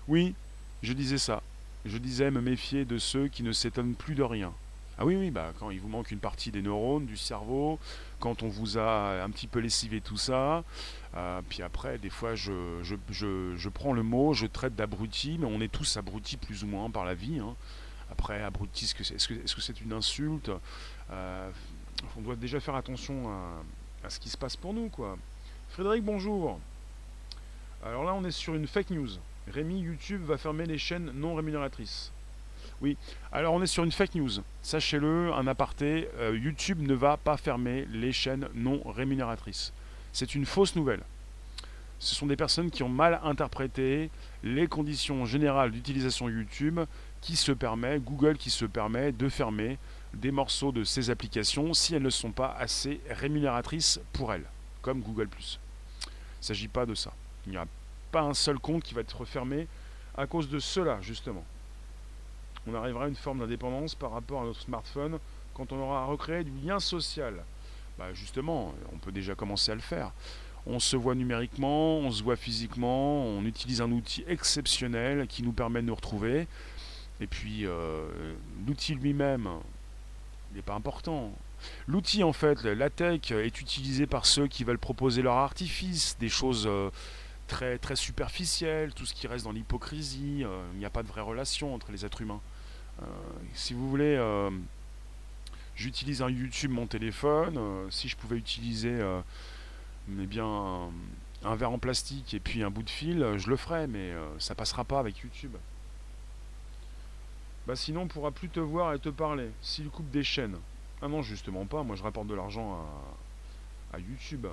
[0.09, 0.35] Oui,
[0.83, 1.42] je disais ça.
[1.85, 4.53] Je disais me méfier de ceux qui ne s'étonnent plus de rien.
[4.99, 7.79] Ah oui, oui, bah, quand il vous manque une partie des neurones, du cerveau,
[8.19, 10.64] quand on vous a un petit peu lessivé tout ça,
[11.14, 15.61] euh, puis après, des fois, je, je, prends le mot, je traite d'abruti, mais on
[15.61, 17.38] est tous abrutis plus ou moins par la vie.
[17.38, 17.55] Hein.
[18.11, 20.51] Après, abruti, est-ce que c'est -ce est une insulte?
[21.11, 21.51] Euh,
[22.16, 23.29] On doit déjà faire attention
[24.05, 25.16] à, ce qui se passe pour nous, quoi.
[25.71, 26.61] Frédéric, bonjour.
[27.85, 29.09] Alors là, on est sur une fake news.
[29.49, 32.12] Rémi, YouTube va fermer les chaînes non rémunératrices.
[32.81, 32.97] Oui,
[33.33, 34.42] alors on est sur une fake news.
[34.62, 39.73] Sachez-le, un aparté, euh, YouTube ne va pas fermer les chaînes non rémunératrices.
[40.17, 41.03] C'est une fausse nouvelle.
[41.99, 44.09] Ce sont des personnes qui ont mal interprété
[44.43, 46.81] les conditions générales d'utilisation YouTube
[47.21, 49.77] qui se permet, Google qui se permet de fermer
[50.15, 54.47] des morceaux de ces applications si elles ne sont pas assez rémunératrices pour elles,
[54.81, 57.13] comme Google⁇ Il ne s'agit pas de ça.
[57.45, 57.67] Il n'y a
[58.11, 59.69] pas un seul compte qui va être fermé
[60.17, 61.45] à cause de cela, justement.
[62.67, 65.19] On arrivera à une forme d'indépendance par rapport à notre smartphone
[65.53, 67.35] quand on aura recréé du lien social.
[67.99, 70.13] Bah justement, on peut déjà commencer à le faire.
[70.67, 75.53] On se voit numériquement, on se voit physiquement, on utilise un outil exceptionnel qui nous
[75.53, 76.49] permet de nous retrouver.
[77.21, 78.35] Et puis, euh,
[78.67, 79.49] l'outil lui-même,
[80.55, 81.33] n'est pas important.
[81.87, 86.29] L'outil, en fait, la tech, est utilisé par ceux qui veulent proposer leur artifice, des
[86.29, 86.91] choses euh,
[87.47, 90.43] très, très superficielles, tout ce qui reste dans l'hypocrisie.
[90.45, 92.41] Euh, il n'y a pas de vraie relation entre les êtres humains.
[93.55, 94.19] si vous voulez,
[95.77, 97.59] j'utilise un YouTube, mon téléphone.
[97.91, 98.99] si je pouvais utiliser
[100.09, 100.91] eh bien,
[101.45, 104.55] un, verre en plastique et puis un bout de fil, je le ferais, mais ça
[104.55, 105.57] passera pas avec YouTube.
[107.67, 110.57] Bah sinon on pourra plus te voir et te parler, s'il coupe des chaînes.
[111.03, 112.87] Ah non justement pas, moi je rapporte de l'argent
[113.93, 114.47] à, YouTube.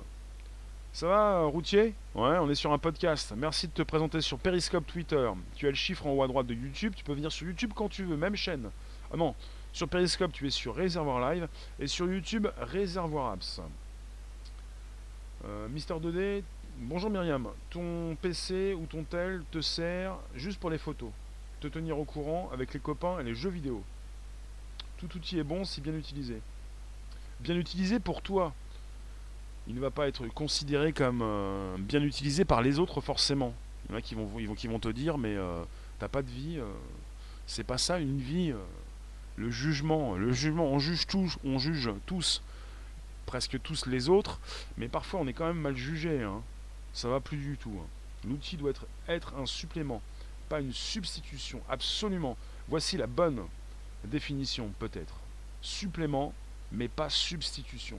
[0.92, 1.94] Ça va, routier?
[2.14, 3.34] Ouais, on est sur un podcast.
[3.36, 5.30] Merci de te présenter sur Periscope Twitter.
[5.54, 6.94] Tu as le chiffre en haut à droite de YouTube.
[6.96, 8.70] Tu peux venir sur YouTube quand tu veux, même chaîne.
[9.12, 9.34] Ah non,
[9.74, 11.48] sur Periscope, tu es sur Réservoir Live.
[11.80, 13.60] Et sur YouTube, Réservoir Apps.
[15.44, 16.42] Euh, Mister 2D,
[16.78, 17.48] bonjour Myriam.
[17.70, 21.10] Ton PC ou ton tel te sert juste pour les photos
[21.60, 23.82] te tenir au courant avec les copains et les jeux vidéo.
[24.98, 26.40] Tout outil est bon si bien utilisé.
[27.40, 28.52] Bien utilisé pour toi.
[29.66, 33.54] Il ne va pas être considéré comme euh, bien utilisé par les autres forcément.
[33.86, 34.14] Il y en a qui
[34.68, 35.64] vont, te dire mais euh,
[35.98, 36.60] t'as pas de vie.
[37.46, 38.54] C'est pas ça une vie.
[39.36, 42.42] Le jugement, le jugement, on juge tous, on juge tous,
[43.26, 44.40] presque tous les autres,
[44.76, 46.22] mais parfois on est quand même mal jugé.
[46.22, 46.42] Hein.
[46.92, 47.76] Ça va plus du tout.
[47.80, 47.86] Hein.
[48.28, 50.00] L'outil doit être, être un supplément
[50.48, 52.36] pas une substitution, absolument.
[52.68, 53.44] Voici la bonne
[54.04, 55.14] définition peut-être.
[55.62, 56.34] Supplément,
[56.72, 57.98] mais pas substitution.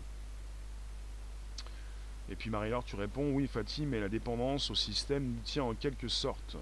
[2.29, 5.73] Et puis Marie-Laure, tu réponds, oui Fatih, mais la dépendance au système nous tient en
[5.73, 6.57] quelque sorte.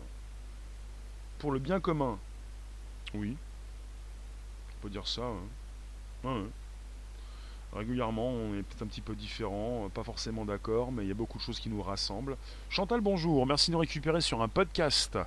[1.39, 2.19] Pour le bien commun.
[3.13, 3.38] Oui.
[4.84, 5.23] Peut dire ça.
[6.25, 6.43] Hein
[7.75, 11.11] régulièrement, on est peut-être un petit peu différent, euh, pas forcément d'accord, mais il y
[11.11, 12.36] a beaucoup de choses qui nous rassemblent.
[12.69, 15.17] Chantal, bonjour, merci de nous récupérer sur un podcast.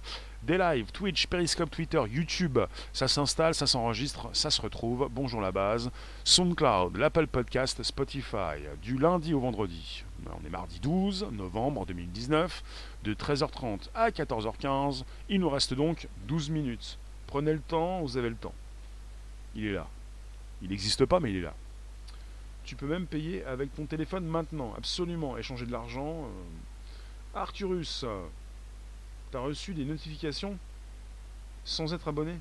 [0.42, 2.58] Des lives, Twitch, Periscope, Twitter, YouTube,
[2.92, 5.08] ça s'installe, ça s'enregistre, ça se retrouve.
[5.10, 5.90] Bonjour la base.
[6.24, 10.04] SoundCloud, l'Apple Podcast, Spotify, du lundi au vendredi.
[10.26, 12.62] On est mardi 12 novembre 2019,
[13.04, 15.04] de 13h30 à 14h15.
[15.28, 16.98] Il nous reste donc 12 minutes.
[17.26, 18.54] Prenez le temps, vous avez le temps.
[19.56, 19.88] Il est là.
[20.62, 21.54] Il n'existe pas, mais il est là.
[22.64, 26.24] Tu peux même payer avec ton téléphone maintenant, absolument, échanger de l'argent.
[26.24, 27.38] Euh.
[27.38, 28.04] Arthurus,
[29.30, 30.56] t'as reçu des notifications
[31.64, 32.38] sans être abonné?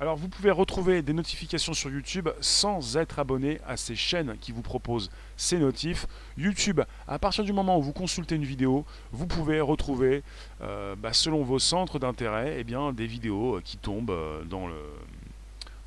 [0.00, 4.50] Alors vous pouvez retrouver des notifications sur YouTube sans être abonné à ces chaînes qui
[4.50, 6.06] vous proposent ces notifs.
[6.38, 10.22] YouTube, à partir du moment où vous consultez une vidéo, vous pouvez retrouver,
[10.62, 14.74] euh, bah, selon vos centres d'intérêt, eh des vidéos euh, qui tombent euh, dans le,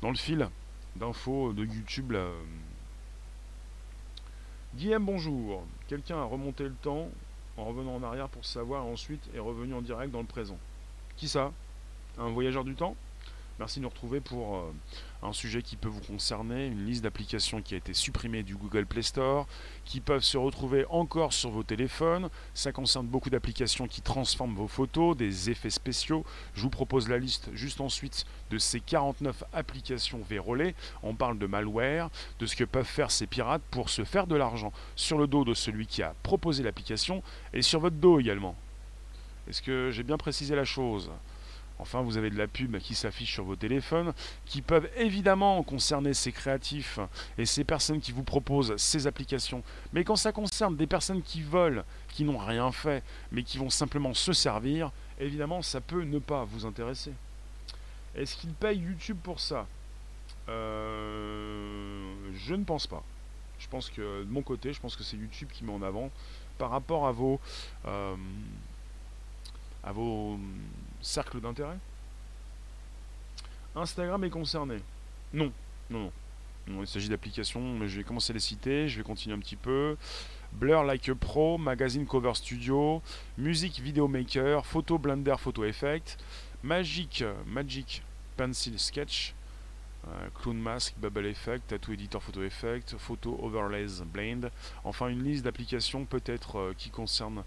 [0.04, 0.46] dans le fil
[0.96, 2.10] d'infos de YouTube.
[2.10, 2.26] Là.
[4.74, 5.64] Guillaume, bonjour.
[5.88, 7.08] Quelqu'un a remonté le temps
[7.56, 10.58] en revenant en arrière pour savoir ensuite est revenu en direct dans le présent.
[11.16, 11.52] Qui ça?
[12.18, 12.96] Un voyageur du temps?
[13.58, 14.74] Merci de nous retrouver pour euh,
[15.24, 18.86] un sujet qui peut vous concerner, une liste d'applications qui a été supprimée du Google
[18.86, 19.46] Play Store,
[19.84, 22.28] qui peuvent se retrouver encore sur vos téléphones.
[22.52, 26.24] Ça concerne beaucoup d'applications qui transforment vos photos, des effets spéciaux.
[26.54, 30.74] Je vous propose la liste juste ensuite de ces 49 applications vérolées.
[31.02, 34.36] On parle de malware, de ce que peuvent faire ces pirates pour se faire de
[34.36, 37.22] l'argent sur le dos de celui qui a proposé l'application
[37.52, 38.54] et sur votre dos également.
[39.48, 41.10] Est-ce que j'ai bien précisé la chose?
[41.78, 44.12] Enfin, vous avez de la pub qui s'affiche sur vos téléphones,
[44.46, 47.00] qui peuvent évidemment concerner ces créatifs
[47.36, 49.62] et ces personnes qui vous proposent ces applications.
[49.92, 53.02] Mais quand ça concerne des personnes qui volent, qui n'ont rien fait,
[53.32, 57.12] mais qui vont simplement se servir, évidemment, ça peut ne pas vous intéresser.
[58.14, 59.66] Est-ce qu'ils payent YouTube pour ça?
[60.48, 63.02] Euh, Je ne pense pas.
[63.58, 66.10] Je pense que de mon côté, je pense que c'est YouTube qui met en avant
[66.58, 67.40] par rapport à vos,
[67.86, 68.14] euh,
[69.82, 70.38] à vos
[71.04, 71.78] cercle d'intérêt
[73.76, 74.76] Instagram est concerné
[75.32, 75.52] Non,
[75.90, 76.10] non,
[76.68, 76.80] non.
[76.82, 79.56] il s'agit d'applications, mais je vais commencer à les citer, je vais continuer un petit
[79.56, 79.96] peu.
[80.52, 83.02] Blur Like Pro, Magazine Cover Studio,
[83.36, 86.16] Music Video Maker, Photo Blender Photo Effect,
[86.62, 88.02] Magic, Magic
[88.36, 89.34] Pencil Sketch,
[90.06, 94.50] euh, Clown Mask, Bubble Effect, Tattoo Editor Photo Effect, Photo Overlays Blend.
[94.84, 97.42] Enfin, une liste d'applications peut-être euh, qui concernent euh,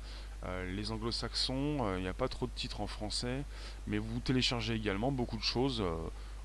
[0.74, 3.44] les anglo-saxons, il n'y a pas trop de titres en français,
[3.86, 5.84] mais vous téléchargez également beaucoup de choses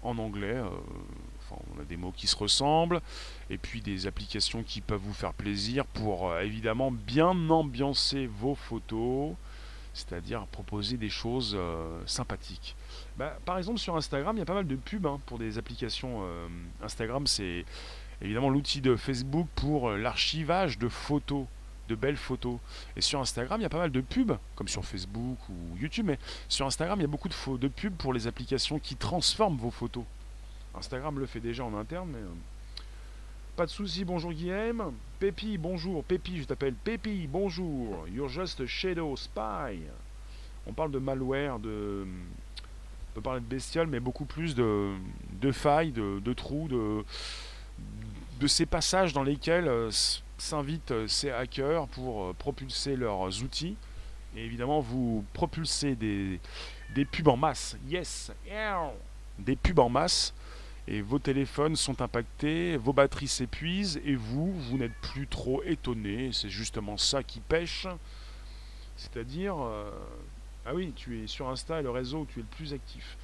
[0.02, 0.60] en anglais.
[1.50, 3.00] On a des mots qui se ressemblent,
[3.50, 9.34] et puis des applications qui peuvent vous faire plaisir pour évidemment bien ambiancer vos photos,
[9.94, 11.56] c'est-à-dire proposer des choses
[12.06, 12.74] sympathiques.
[13.16, 15.58] Bah, par exemple, sur Instagram, il y a pas mal de pubs hein, pour des
[15.58, 16.22] applications.
[16.22, 16.48] Euh,
[16.82, 17.64] Instagram, c'est
[18.22, 21.44] évidemment l'outil de Facebook pour euh, l'archivage de photos,
[21.92, 22.58] de belles photos.
[22.96, 26.06] Et sur Instagram, il y a pas mal de pubs, comme sur Facebook ou YouTube,
[26.06, 26.18] mais
[26.48, 29.70] sur Instagram, il y a beaucoup de, de pubs pour les applications qui transforment vos
[29.70, 30.04] photos.
[30.74, 32.18] Instagram le fait déjà en interne, mais.
[32.18, 32.34] Euh,
[33.54, 34.94] pas de souci, bonjour Guillaume.
[35.20, 36.02] Pépi, bonjour.
[36.04, 38.08] Pépi, je t'appelle Pépi, bonjour.
[38.08, 39.78] You're just a shadow spy.
[40.66, 44.94] On parle de malware, de on peut parler de bestiole, mais beaucoup plus de,
[45.52, 47.04] failles, de, trous, de,
[48.40, 49.90] de ces passages dans lesquels euh,
[50.42, 53.76] s'invitent euh, ces hackers pour euh, propulser leurs outils.
[54.36, 56.40] Et évidemment, vous propulsez des,
[56.94, 57.76] des pubs en masse.
[57.88, 58.32] Yes!
[59.38, 60.34] Des pubs en masse.
[60.88, 66.30] Et vos téléphones sont impactés, vos batteries s'épuisent, et vous, vous n'êtes plus trop étonné.
[66.32, 67.86] C'est justement ça qui pêche.
[68.96, 69.54] C'est-à-dire,
[70.66, 73.16] ah oui, tu es sur Insta et le réseau où tu es le plus actif.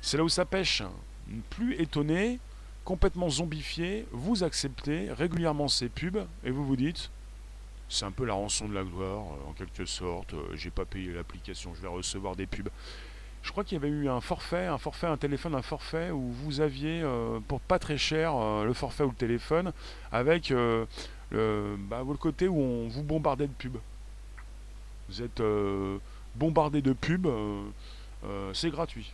[0.00, 0.82] C'est là où ça pêche.
[1.50, 2.38] Plus étonné,
[2.86, 7.10] complètement zombifié, vous acceptez régulièrement ces pubs et vous vous dites
[7.88, 10.34] c'est un peu la rançon de la gloire, euh, en quelque sorte.
[10.34, 12.68] Euh, j'ai pas payé l'application, je vais recevoir des pubs.
[13.42, 16.32] Je crois qu'il y avait eu un forfait, un forfait, un téléphone, un forfait où
[16.32, 18.34] vous aviez euh, pour pas très cher
[18.64, 19.72] le forfait ou le téléphone
[20.10, 20.88] avec le,
[21.30, 23.78] bah, le côté où on vous bombardait de pubs.
[25.08, 25.40] Vous êtes
[26.34, 27.28] bombardé de pubs,
[28.52, 29.12] c'est gratuit.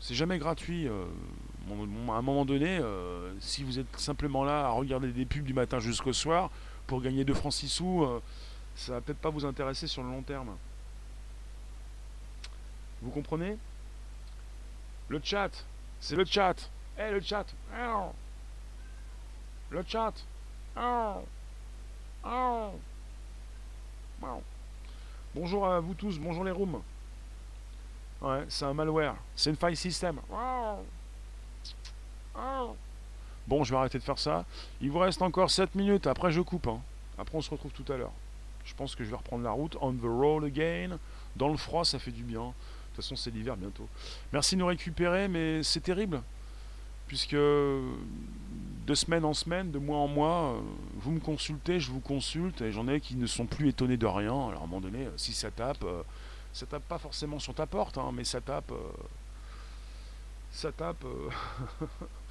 [0.00, 0.88] C'est jamais gratuit.
[1.70, 2.80] Euh, à un moment donné,
[3.40, 6.50] si vous êtes simplement là à regarder des pubs du matin jusqu'au soir
[6.86, 8.06] pour gagner 2 francs 6 sous,
[8.74, 10.56] ça va peut-être pas vous intéresser sur le long terme.
[13.02, 13.56] Vous comprenez?
[15.08, 15.50] Le chat,
[16.00, 16.54] c'est le chat.
[16.98, 17.46] Eh le chat.
[19.70, 20.12] Le chat.
[25.34, 26.82] Bonjour à vous tous, bonjour les rooms.
[28.20, 30.20] Ouais, c'est un malware, c'est une faille système.
[33.46, 34.44] Bon, je vais arrêter de faire ça.
[34.80, 36.66] Il vous reste encore 7 minutes, après je coupe.
[36.66, 36.80] Hein.
[37.16, 38.12] Après on se retrouve tout à l'heure.
[38.66, 39.76] Je pense que je vais reprendre la route.
[39.80, 40.98] On the road again.
[41.36, 42.40] Dans le froid, ça fait du bien.
[42.40, 43.88] De toute façon, c'est l'hiver bientôt.
[44.32, 46.20] Merci de nous récupérer, mais c'est terrible.
[47.06, 50.60] Puisque de semaine en semaine, de mois en mois, euh,
[50.96, 54.06] vous me consultez, je vous consulte, et j'en ai qui ne sont plus étonnés de
[54.06, 54.48] rien.
[54.48, 56.02] Alors à un moment donné, euh, si ça tape, euh,
[56.52, 58.72] ça tape pas forcément sur ta porte, hein, mais ça tape.
[60.50, 61.04] ça tape.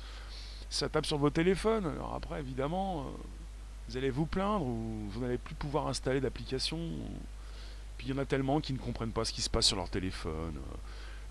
[0.69, 1.85] ça tape sur vos téléphones.
[1.85, 3.05] Alors après, évidemment,
[3.87, 6.79] vous allez vous plaindre ou vous n'allez plus pouvoir installer d'application.
[7.97, 9.77] Puis il y en a tellement qui ne comprennent pas ce qui se passe sur
[9.77, 10.53] leur téléphone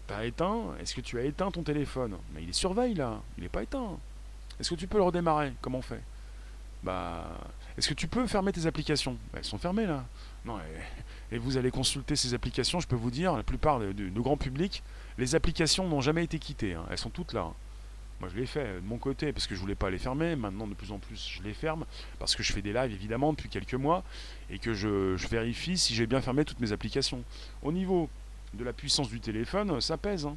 [0.07, 2.17] T'as éteint Est-ce que tu as éteint ton téléphone?
[2.35, 3.99] Mais il est surveille là, il n'est pas éteint.
[4.59, 5.53] Est-ce que tu peux le redémarrer?
[5.61, 6.03] Comment on fait?
[6.83, 7.39] Bah.
[7.77, 9.19] Est-ce que tu peux fermer tes applications?
[9.33, 10.05] Bah, Elles sont fermées là.
[10.45, 10.59] Non,
[11.33, 14.83] et, vous allez consulter ces applications, je peux vous dire, la plupart du grand public,
[15.19, 16.75] les applications n'ont jamais été quittées.
[16.75, 16.85] Hein.
[16.89, 17.53] Elles sont toutes là.
[18.21, 20.37] Moi, je l'ai fait de mon côté parce que je voulais pas les fermer.
[20.37, 21.85] Maintenant, de plus en plus, je les ferme
[22.19, 24.05] parce que je fais des lives évidemment depuis quelques mois
[24.51, 27.23] et que je, vérifie si j'ai bien fermé toutes mes applications.
[27.63, 28.09] Au niveau
[28.55, 30.25] de la puissance du téléphone, ça pèse.
[30.25, 30.37] Hein.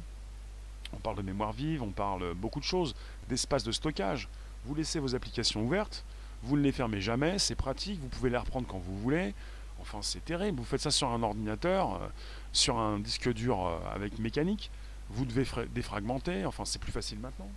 [0.92, 2.94] On parle de mémoire vive, on parle beaucoup de choses,
[3.28, 4.28] d'espace de stockage.
[4.66, 6.04] Vous laissez vos applications ouvertes,
[6.42, 9.32] vous ne les fermez jamais, c'est pratique, vous pouvez les reprendre quand vous voulez.
[9.80, 10.58] Enfin, c'est terrible.
[10.58, 12.08] Vous faites ça sur un ordinateur, euh,
[12.52, 14.70] sur un disque dur euh, avec mécanique.
[15.08, 16.44] Vous devez défragmenter.
[16.44, 17.48] Enfin, c'est plus facile maintenant.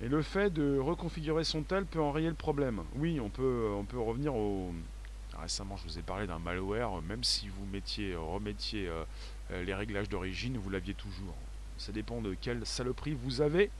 [0.00, 2.82] Et le fait de reconfigurer son tel peut enrayer le problème.
[2.96, 4.72] Oui, on peut, on peut revenir au.
[5.38, 10.08] Récemment, je vous ai parlé d'un malware, même si vous mettiez, remettiez euh, les réglages
[10.08, 11.34] d'origine, vous l'aviez toujours.
[11.76, 13.70] Ça dépend de quelle saloperie vous avez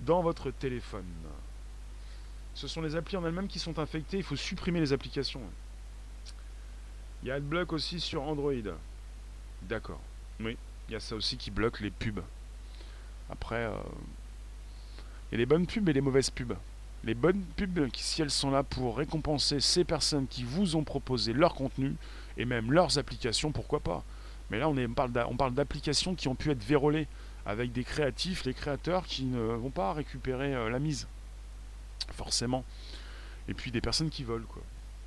[0.00, 1.04] dans votre téléphone.
[2.54, 5.42] Ce sont les applis en elles-mêmes qui sont infectées, il faut supprimer les applications.
[7.22, 8.52] Il y a AdBlock aussi sur Android.
[9.62, 10.00] D'accord.
[10.40, 10.56] Oui,
[10.88, 12.22] il y a ça aussi qui bloque les pubs.
[13.28, 13.74] Après, euh,
[15.30, 16.56] il y a les bonnes pubs et les mauvaises pubs.
[17.04, 21.32] Les bonnes pubs, si elles sont là pour récompenser ces personnes qui vous ont proposé
[21.32, 21.94] leur contenu
[22.36, 24.04] et même leurs applications, pourquoi pas
[24.50, 27.06] Mais là, on, parle d'applications qui ont pu être vérolées
[27.46, 31.06] avec des créatifs, les créateurs qui ne vont pas récupérer euh, la mise.
[32.12, 32.64] Forcément.
[33.48, 34.62] Et puis des personnes qui volent, quoi.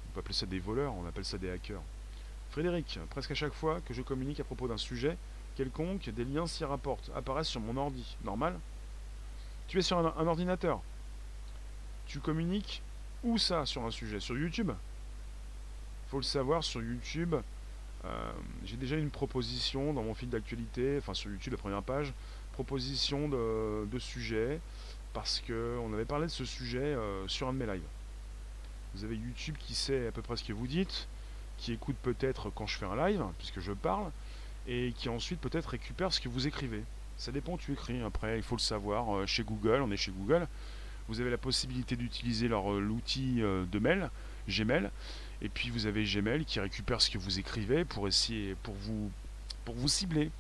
[0.08, 1.82] On peut appeler ça des voleurs, on appelle ça des hackers.
[2.52, 5.18] Frédéric, presque à chaque fois que je communique à propos d'un sujet
[5.56, 8.18] quelconque, des liens s'y rapportent, apparaissent sur mon ordi.
[8.24, 8.60] Normal?
[9.68, 10.82] Tu es sur un, ordinateur.
[12.06, 12.82] Tu communiques
[13.24, 14.20] où ça sur un sujet?
[14.20, 14.72] Sur YouTube?
[16.10, 17.36] Faut le savoir, sur YouTube,
[18.06, 18.32] euh,
[18.66, 22.14] j'ai déjà une proposition dans mon fil d'actualité, enfin sur YouTube, la première page,
[22.52, 24.60] proposition de, sujet,
[25.14, 27.88] parce qu'on avait parlé de ce sujet euh, sur un de mes lives.
[28.94, 31.08] Vous avez YouTube qui sait à peu près ce que vous dites,
[31.58, 34.12] qui écoute peut-être quand je fais un live, puisque je parle,
[34.68, 36.84] et qui ensuite peut-être récupère ce que vous écrivez.
[37.18, 39.16] Ça dépend tu écris, après il faut le savoir.
[39.16, 40.48] Euh, chez Google, on est chez Google,
[41.08, 44.10] vous avez la possibilité d'utiliser leur l'outil de mail,
[44.48, 44.90] Gmail,
[45.42, 49.12] et puis vous avez Gmail qui récupère ce que vous écrivez pour essayer, pour vous,
[49.66, 50.32] pour vous cibler.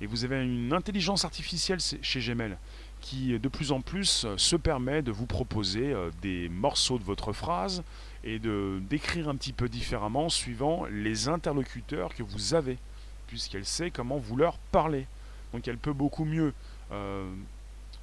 [0.00, 2.56] Et vous avez une intelligence artificielle chez Gmail
[3.04, 7.34] qui de plus en plus se permet de vous proposer euh, des morceaux de votre
[7.34, 7.82] phrase
[8.24, 12.78] et de d'écrire un petit peu différemment suivant les interlocuteurs que vous avez,
[13.26, 15.06] puisqu'elle sait comment vous leur parlez.
[15.54, 16.52] Donc elle peut beaucoup mieux
[16.90, 17.32] euh,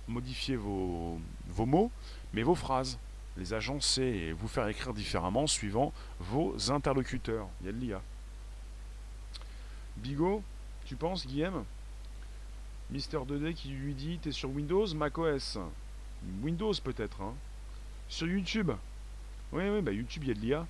[0.07, 1.19] modifier vos,
[1.57, 1.91] mots,
[2.33, 2.97] mais vos phrases
[3.35, 7.49] les agencer et vous faire écrire différemment suivant vos interlocuteurs.
[7.59, 8.01] Il y a de l'IA.
[9.97, 10.41] Bigot,
[10.85, 11.65] tu penses, Guillaume?
[12.89, 15.57] Mister 2D qui lui dit T'es sur Windows, macOS
[16.41, 17.33] Windows peut-être, hein
[18.07, 18.71] Sur YouTube
[19.51, 20.67] Oui, oui, bah YouTube, il y a de l'IA.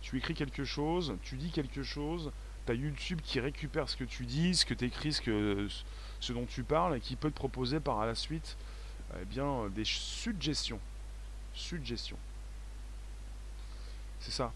[0.00, 2.30] Tu écris quelque chose, tu dis quelque chose,
[2.64, 5.68] t'as YouTube qui récupère ce que tu dis, ce que tu écris, ce, que,
[6.22, 8.56] ce dont tu parles, et qui peut te proposer par la suite
[9.20, 10.80] eh bien, des suggestions
[11.54, 12.16] suggestion.
[14.20, 14.52] C'est ça.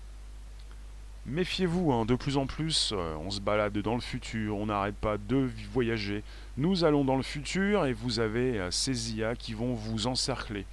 [1.27, 4.95] Méfiez-vous, hein, de plus en plus, euh, on se balade dans le futur, on n'arrête
[4.95, 6.23] pas de voyager.
[6.57, 10.67] Nous allons dans le futur et vous avez euh, ces IA qui vont vous encercler.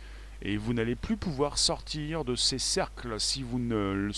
[0.44, 4.12] Et vous n'allez plus pouvoir sortir de ces cercles si vous, ne,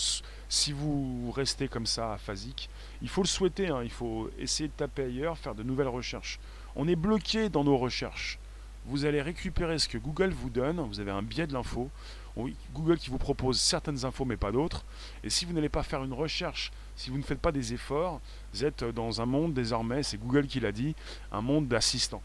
[0.50, 2.68] si vous restez comme ça, aphasique.
[3.00, 6.38] Il faut le souhaiter, hein, il faut essayer de taper ailleurs, faire de nouvelles recherches.
[6.76, 8.38] On est bloqué dans nos recherches
[8.86, 11.90] vous allez récupérer ce que Google vous donne, vous avez un biais de l'info,
[12.72, 14.84] Google qui vous propose certaines infos mais pas d'autres,
[15.24, 18.20] et si vous n'allez pas faire une recherche, si vous ne faites pas des efforts,
[18.52, 20.94] vous êtes dans un monde désormais, c'est Google qui l'a dit,
[21.32, 22.22] un monde d'assistants.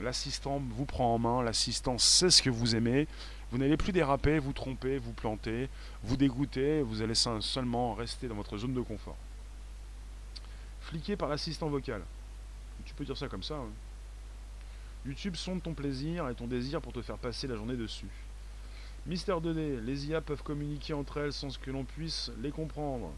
[0.00, 3.06] L'assistant vous prend en main, l'assistant sait ce que vous aimez,
[3.52, 5.68] vous n'allez plus déraper, vous tromper, vous planter,
[6.02, 9.16] vous dégoûter, vous allez seulement rester dans votre zone de confort.
[10.80, 12.02] Fliqué par l'assistant vocal.
[12.84, 13.54] Tu peux dire ça comme ça.
[13.54, 13.70] Hein.
[15.06, 18.08] YouTube sonde ton plaisir et ton désir pour te faire passer la journée dessus.
[19.06, 23.12] Mister 2D, les IA peuvent communiquer entre elles sans que l'on puisse les comprendre.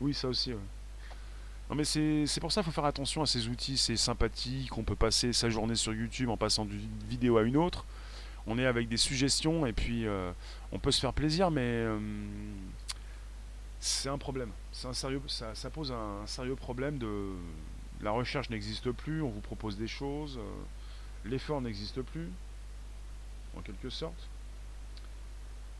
[0.00, 0.50] Oui, ça aussi,
[1.70, 4.82] Non mais c'est pour ça qu'il faut faire attention à ces outils, c'est sympathique, on
[4.82, 7.86] peut passer sa journée sur YouTube en passant d'une vidéo à une autre.
[8.46, 10.30] On est avec des suggestions et puis euh,
[10.70, 11.98] on peut se faire plaisir, mais euh,
[13.80, 14.50] c'est un problème.
[14.84, 17.30] Un sérieux, ça, pose un, sérieux problème de
[18.00, 20.38] la recherche n'existe plus, on vous propose des choses.
[20.38, 20.64] Euh,
[21.24, 22.28] l'effort n'existe plus,
[23.56, 24.28] en quelque sorte.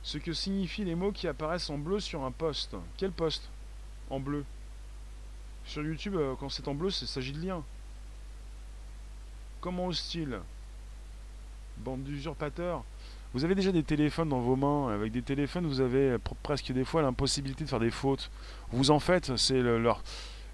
[0.02, 2.76] Ce que signifient les mots qui apparaissent en bleu sur un poste.
[2.96, 3.50] Quel poste
[4.08, 4.44] En bleu
[5.64, 7.62] Sur YouTube, euh, quand c'est en bleu, il s'agit de liens.
[9.60, 10.40] Comment hostile
[11.78, 12.84] Bande d'usurpateurs.
[13.34, 14.94] Vous avez déjà des téléphones dans vos mains.
[14.94, 18.30] Avec des téléphones, vous avez presque des fois l'impossibilité de faire des fautes.
[18.70, 19.78] Vous en faites, c'est le,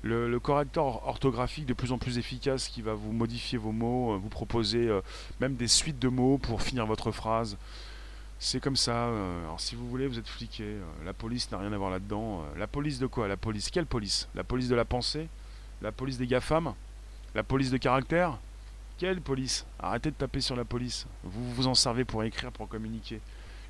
[0.03, 4.17] le, correcteur orthographique de plus en plus efficace qui va vous modifier vos mots, euh,
[4.17, 5.01] vous proposer euh,
[5.41, 7.57] même des suites de mots pour finir votre phrase.
[8.39, 9.07] C'est comme ça.
[9.07, 10.77] Euh, alors si vous voulez, vous êtes fliqué.
[11.05, 12.45] La police n'a rien à voir là-dedans.
[12.59, 13.29] La police de quoi?
[13.29, 14.29] La police Quelle police?
[14.35, 15.29] La police de la pensée?
[15.81, 16.75] La police des GAFAM?
[17.35, 18.39] La police de caractère?
[18.99, 19.65] Quelle police?
[19.79, 21.07] Arrêtez de taper sur la police.
[21.23, 23.21] Vous vous en servez pour écrire, pour communiquer.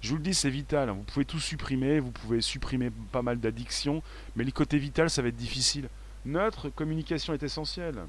[0.01, 0.91] Je vous le dis, c'est vital.
[0.91, 4.03] Vous pouvez tout supprimer, vous pouvez supprimer pas mal d'addictions,
[4.35, 5.89] mais le côté vital, ça va être difficile.
[6.25, 8.05] Notre communication est essentielle.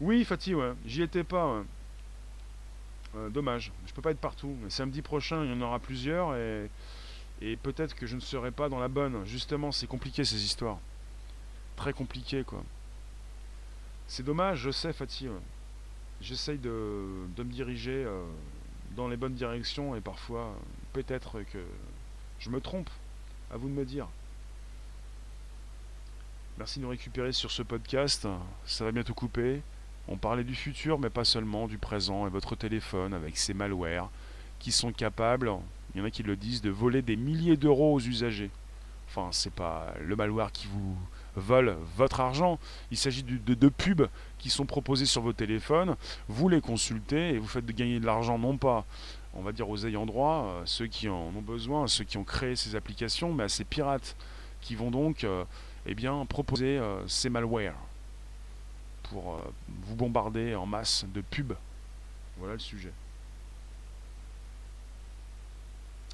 [0.00, 0.72] Oui, Fatih, ouais.
[0.86, 1.62] J'y étais pas.
[3.16, 3.72] Euh, dommage.
[3.86, 4.56] Je peux pas être partout.
[4.62, 6.70] Mais samedi prochain, il y en aura plusieurs et,
[7.62, 9.24] peut-être que je ne serai pas dans la bonne.
[9.26, 10.78] Justement, c'est compliqué ces histoires.
[11.76, 12.62] Très compliqué, quoi.
[14.06, 15.28] C'est dommage, je sais, Fatih.
[16.20, 16.70] J'essaye de,
[17.38, 18.24] me diriger euh,
[18.94, 20.54] dans les bonnes directions et parfois,
[20.92, 21.64] peut-être que
[22.38, 22.90] je me trompe.
[23.52, 24.06] À vous de me dire.
[26.60, 28.28] Merci de nous récupérer sur ce podcast.
[28.66, 29.62] Ça va bientôt couper.
[30.08, 34.10] On parlait du futur, mais pas seulement, du présent et votre téléphone avec ses malwares
[34.58, 35.50] qui sont capables,
[35.94, 38.50] il y en a qui le disent, de voler des milliers d'euros aux usagers.
[39.08, 40.98] Enfin, c'est pas le malware qui vous
[41.34, 42.58] vole votre argent.
[42.90, 45.96] Il s'agit de, de, pubs qui sont proposés sur vos téléphones.
[46.28, 48.84] Vous les consultez et vous faites gagner de l'argent, non pas,
[49.32, 52.24] on va dire, aux ayants droit, euh, ceux qui en ont besoin, ceux qui ont
[52.24, 54.14] créé ces applications, mais à ces pirates
[54.60, 55.44] qui vont donc euh,
[55.86, 57.74] eh bien, proposer euh, ces malwares
[59.04, 61.56] pour euh, vous bombarder en masse de pubs.
[62.36, 62.92] Voilà le sujet.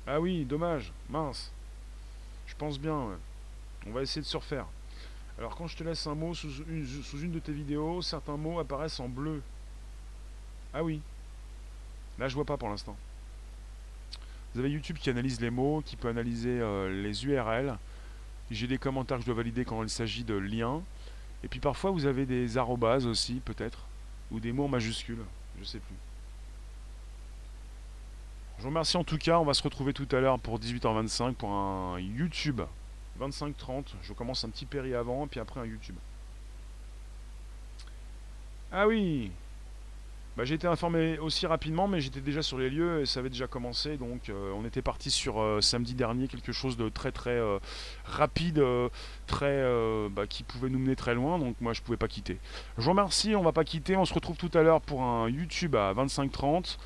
[0.06, 1.50] Ah oui, dommage, mince.
[2.46, 3.18] Je pense bien,
[3.86, 4.38] On va essayer de se.
[5.38, 8.36] Alors quand je te laisse un mot sous une, sous une de tes vidéos, certains
[8.36, 9.42] mots apparaissent en bleu.
[10.72, 11.00] Ah oui.
[12.18, 12.96] Là, je vois pas pour l'instant.
[14.54, 17.76] Vous avez YouTube qui analyse les mots, qui peut analyser euh, les URL.
[18.50, 20.82] J'ai des commentaires que je dois valider quand il s'agit de liens.
[21.42, 23.86] Et puis parfois vous avez des arrobases aussi, peut-être,
[24.30, 25.24] ou des mots en majuscules,
[25.58, 25.96] je sais plus.
[28.58, 31.34] Je vous remercie en tout cas, on va se retrouver tout à l'heure pour 18h25
[31.34, 32.62] pour un YouTube
[33.20, 33.94] 25-30.
[34.02, 35.96] Je commence un petit péri avant, puis après un YouTube.
[38.72, 39.30] Ah oui
[40.36, 43.30] bah, j'ai été informé aussi rapidement, mais j'étais déjà sur les lieux et ça avait
[43.30, 43.96] déjà commencé.
[43.96, 47.58] Donc euh, on était parti sur euh, samedi dernier, quelque chose de très très euh,
[48.04, 48.62] rapide,
[49.26, 49.64] très
[50.10, 51.38] bah, qui pouvait nous mener très loin.
[51.38, 52.38] Donc moi je pouvais pas quitter.
[52.76, 53.96] Je vous remercie, on va pas quitter.
[53.96, 56.76] On se retrouve tout à l'heure pour un YouTube à 25-30.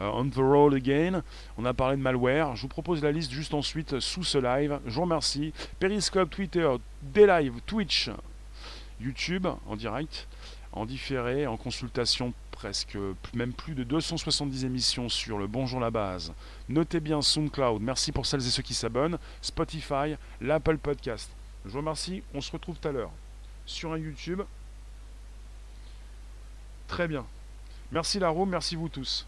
[0.00, 1.22] on the road again.
[1.56, 2.56] On a parlé de malware.
[2.56, 4.80] Je vous propose la liste juste ensuite sous ce live.
[4.84, 5.54] Je vous remercie.
[5.80, 6.68] Periscope, Twitter,
[7.02, 8.10] des lives, Twitch,
[9.00, 10.28] YouTube en direct,
[10.72, 12.98] en différé, en consultation presque
[13.34, 16.32] même plus de 270 émissions sur le Bonjour la base.
[16.68, 21.30] Notez bien SoundCloud, merci pour celles et ceux qui s'abonnent, Spotify, l'Apple Podcast.
[21.64, 23.12] Je vous remercie, on se retrouve tout à l'heure
[23.64, 24.42] sur un YouTube.
[26.88, 27.24] Très bien.
[27.92, 29.24] Merci Laro, merci vous tous.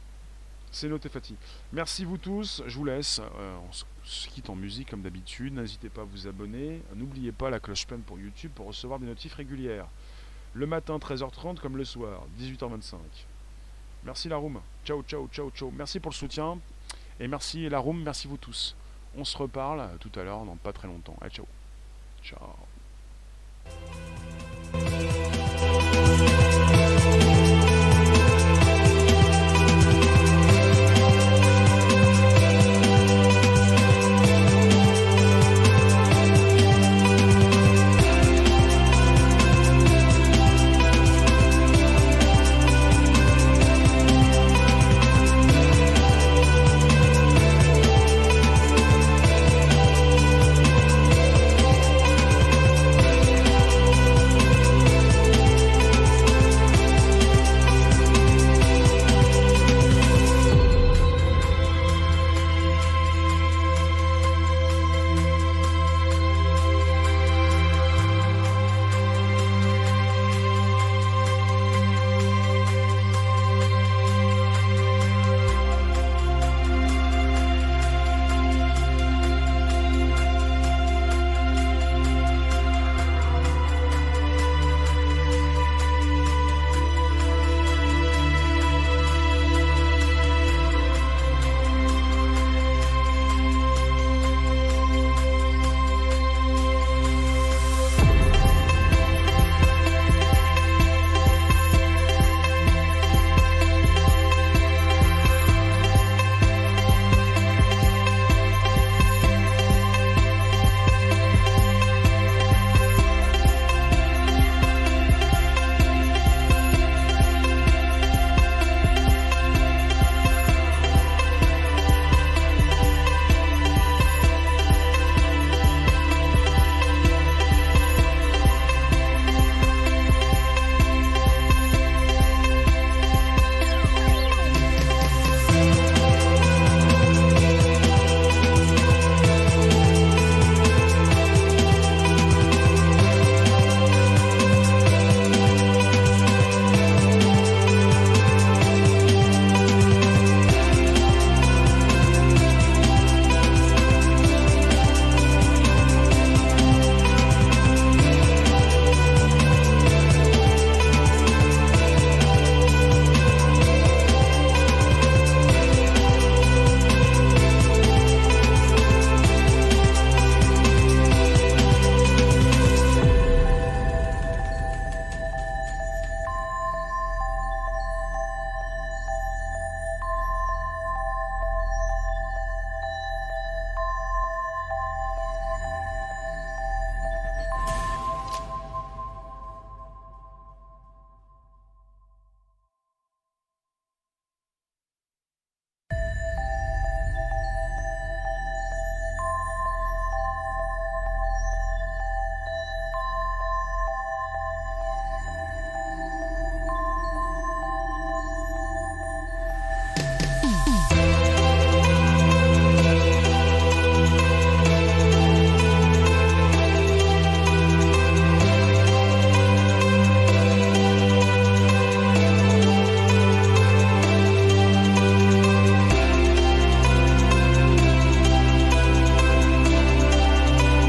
[0.73, 1.37] C'est noté Fatih.
[1.73, 3.21] Merci vous tous, je vous laisse.
[3.21, 3.73] Euh, on
[4.03, 5.55] se quitte en musique comme d'habitude.
[5.55, 6.83] N'hésitez pas à vous abonner.
[6.97, 9.87] N'oubliez pas la cloche pleine pour YouTube pour recevoir des notifs régulières.
[10.55, 12.97] Le matin 13h30 comme le soir, 18h25.
[14.05, 14.61] Merci la room.
[14.85, 15.71] Ciao, ciao, ciao, ciao.
[15.71, 16.59] Merci pour le soutien.
[17.21, 18.75] Et merci la room, merci vous tous.
[19.17, 21.17] On se reparle tout à l'heure dans pas très longtemps.
[21.21, 21.47] Allez, ciao.
[22.23, 22.57] Ciao.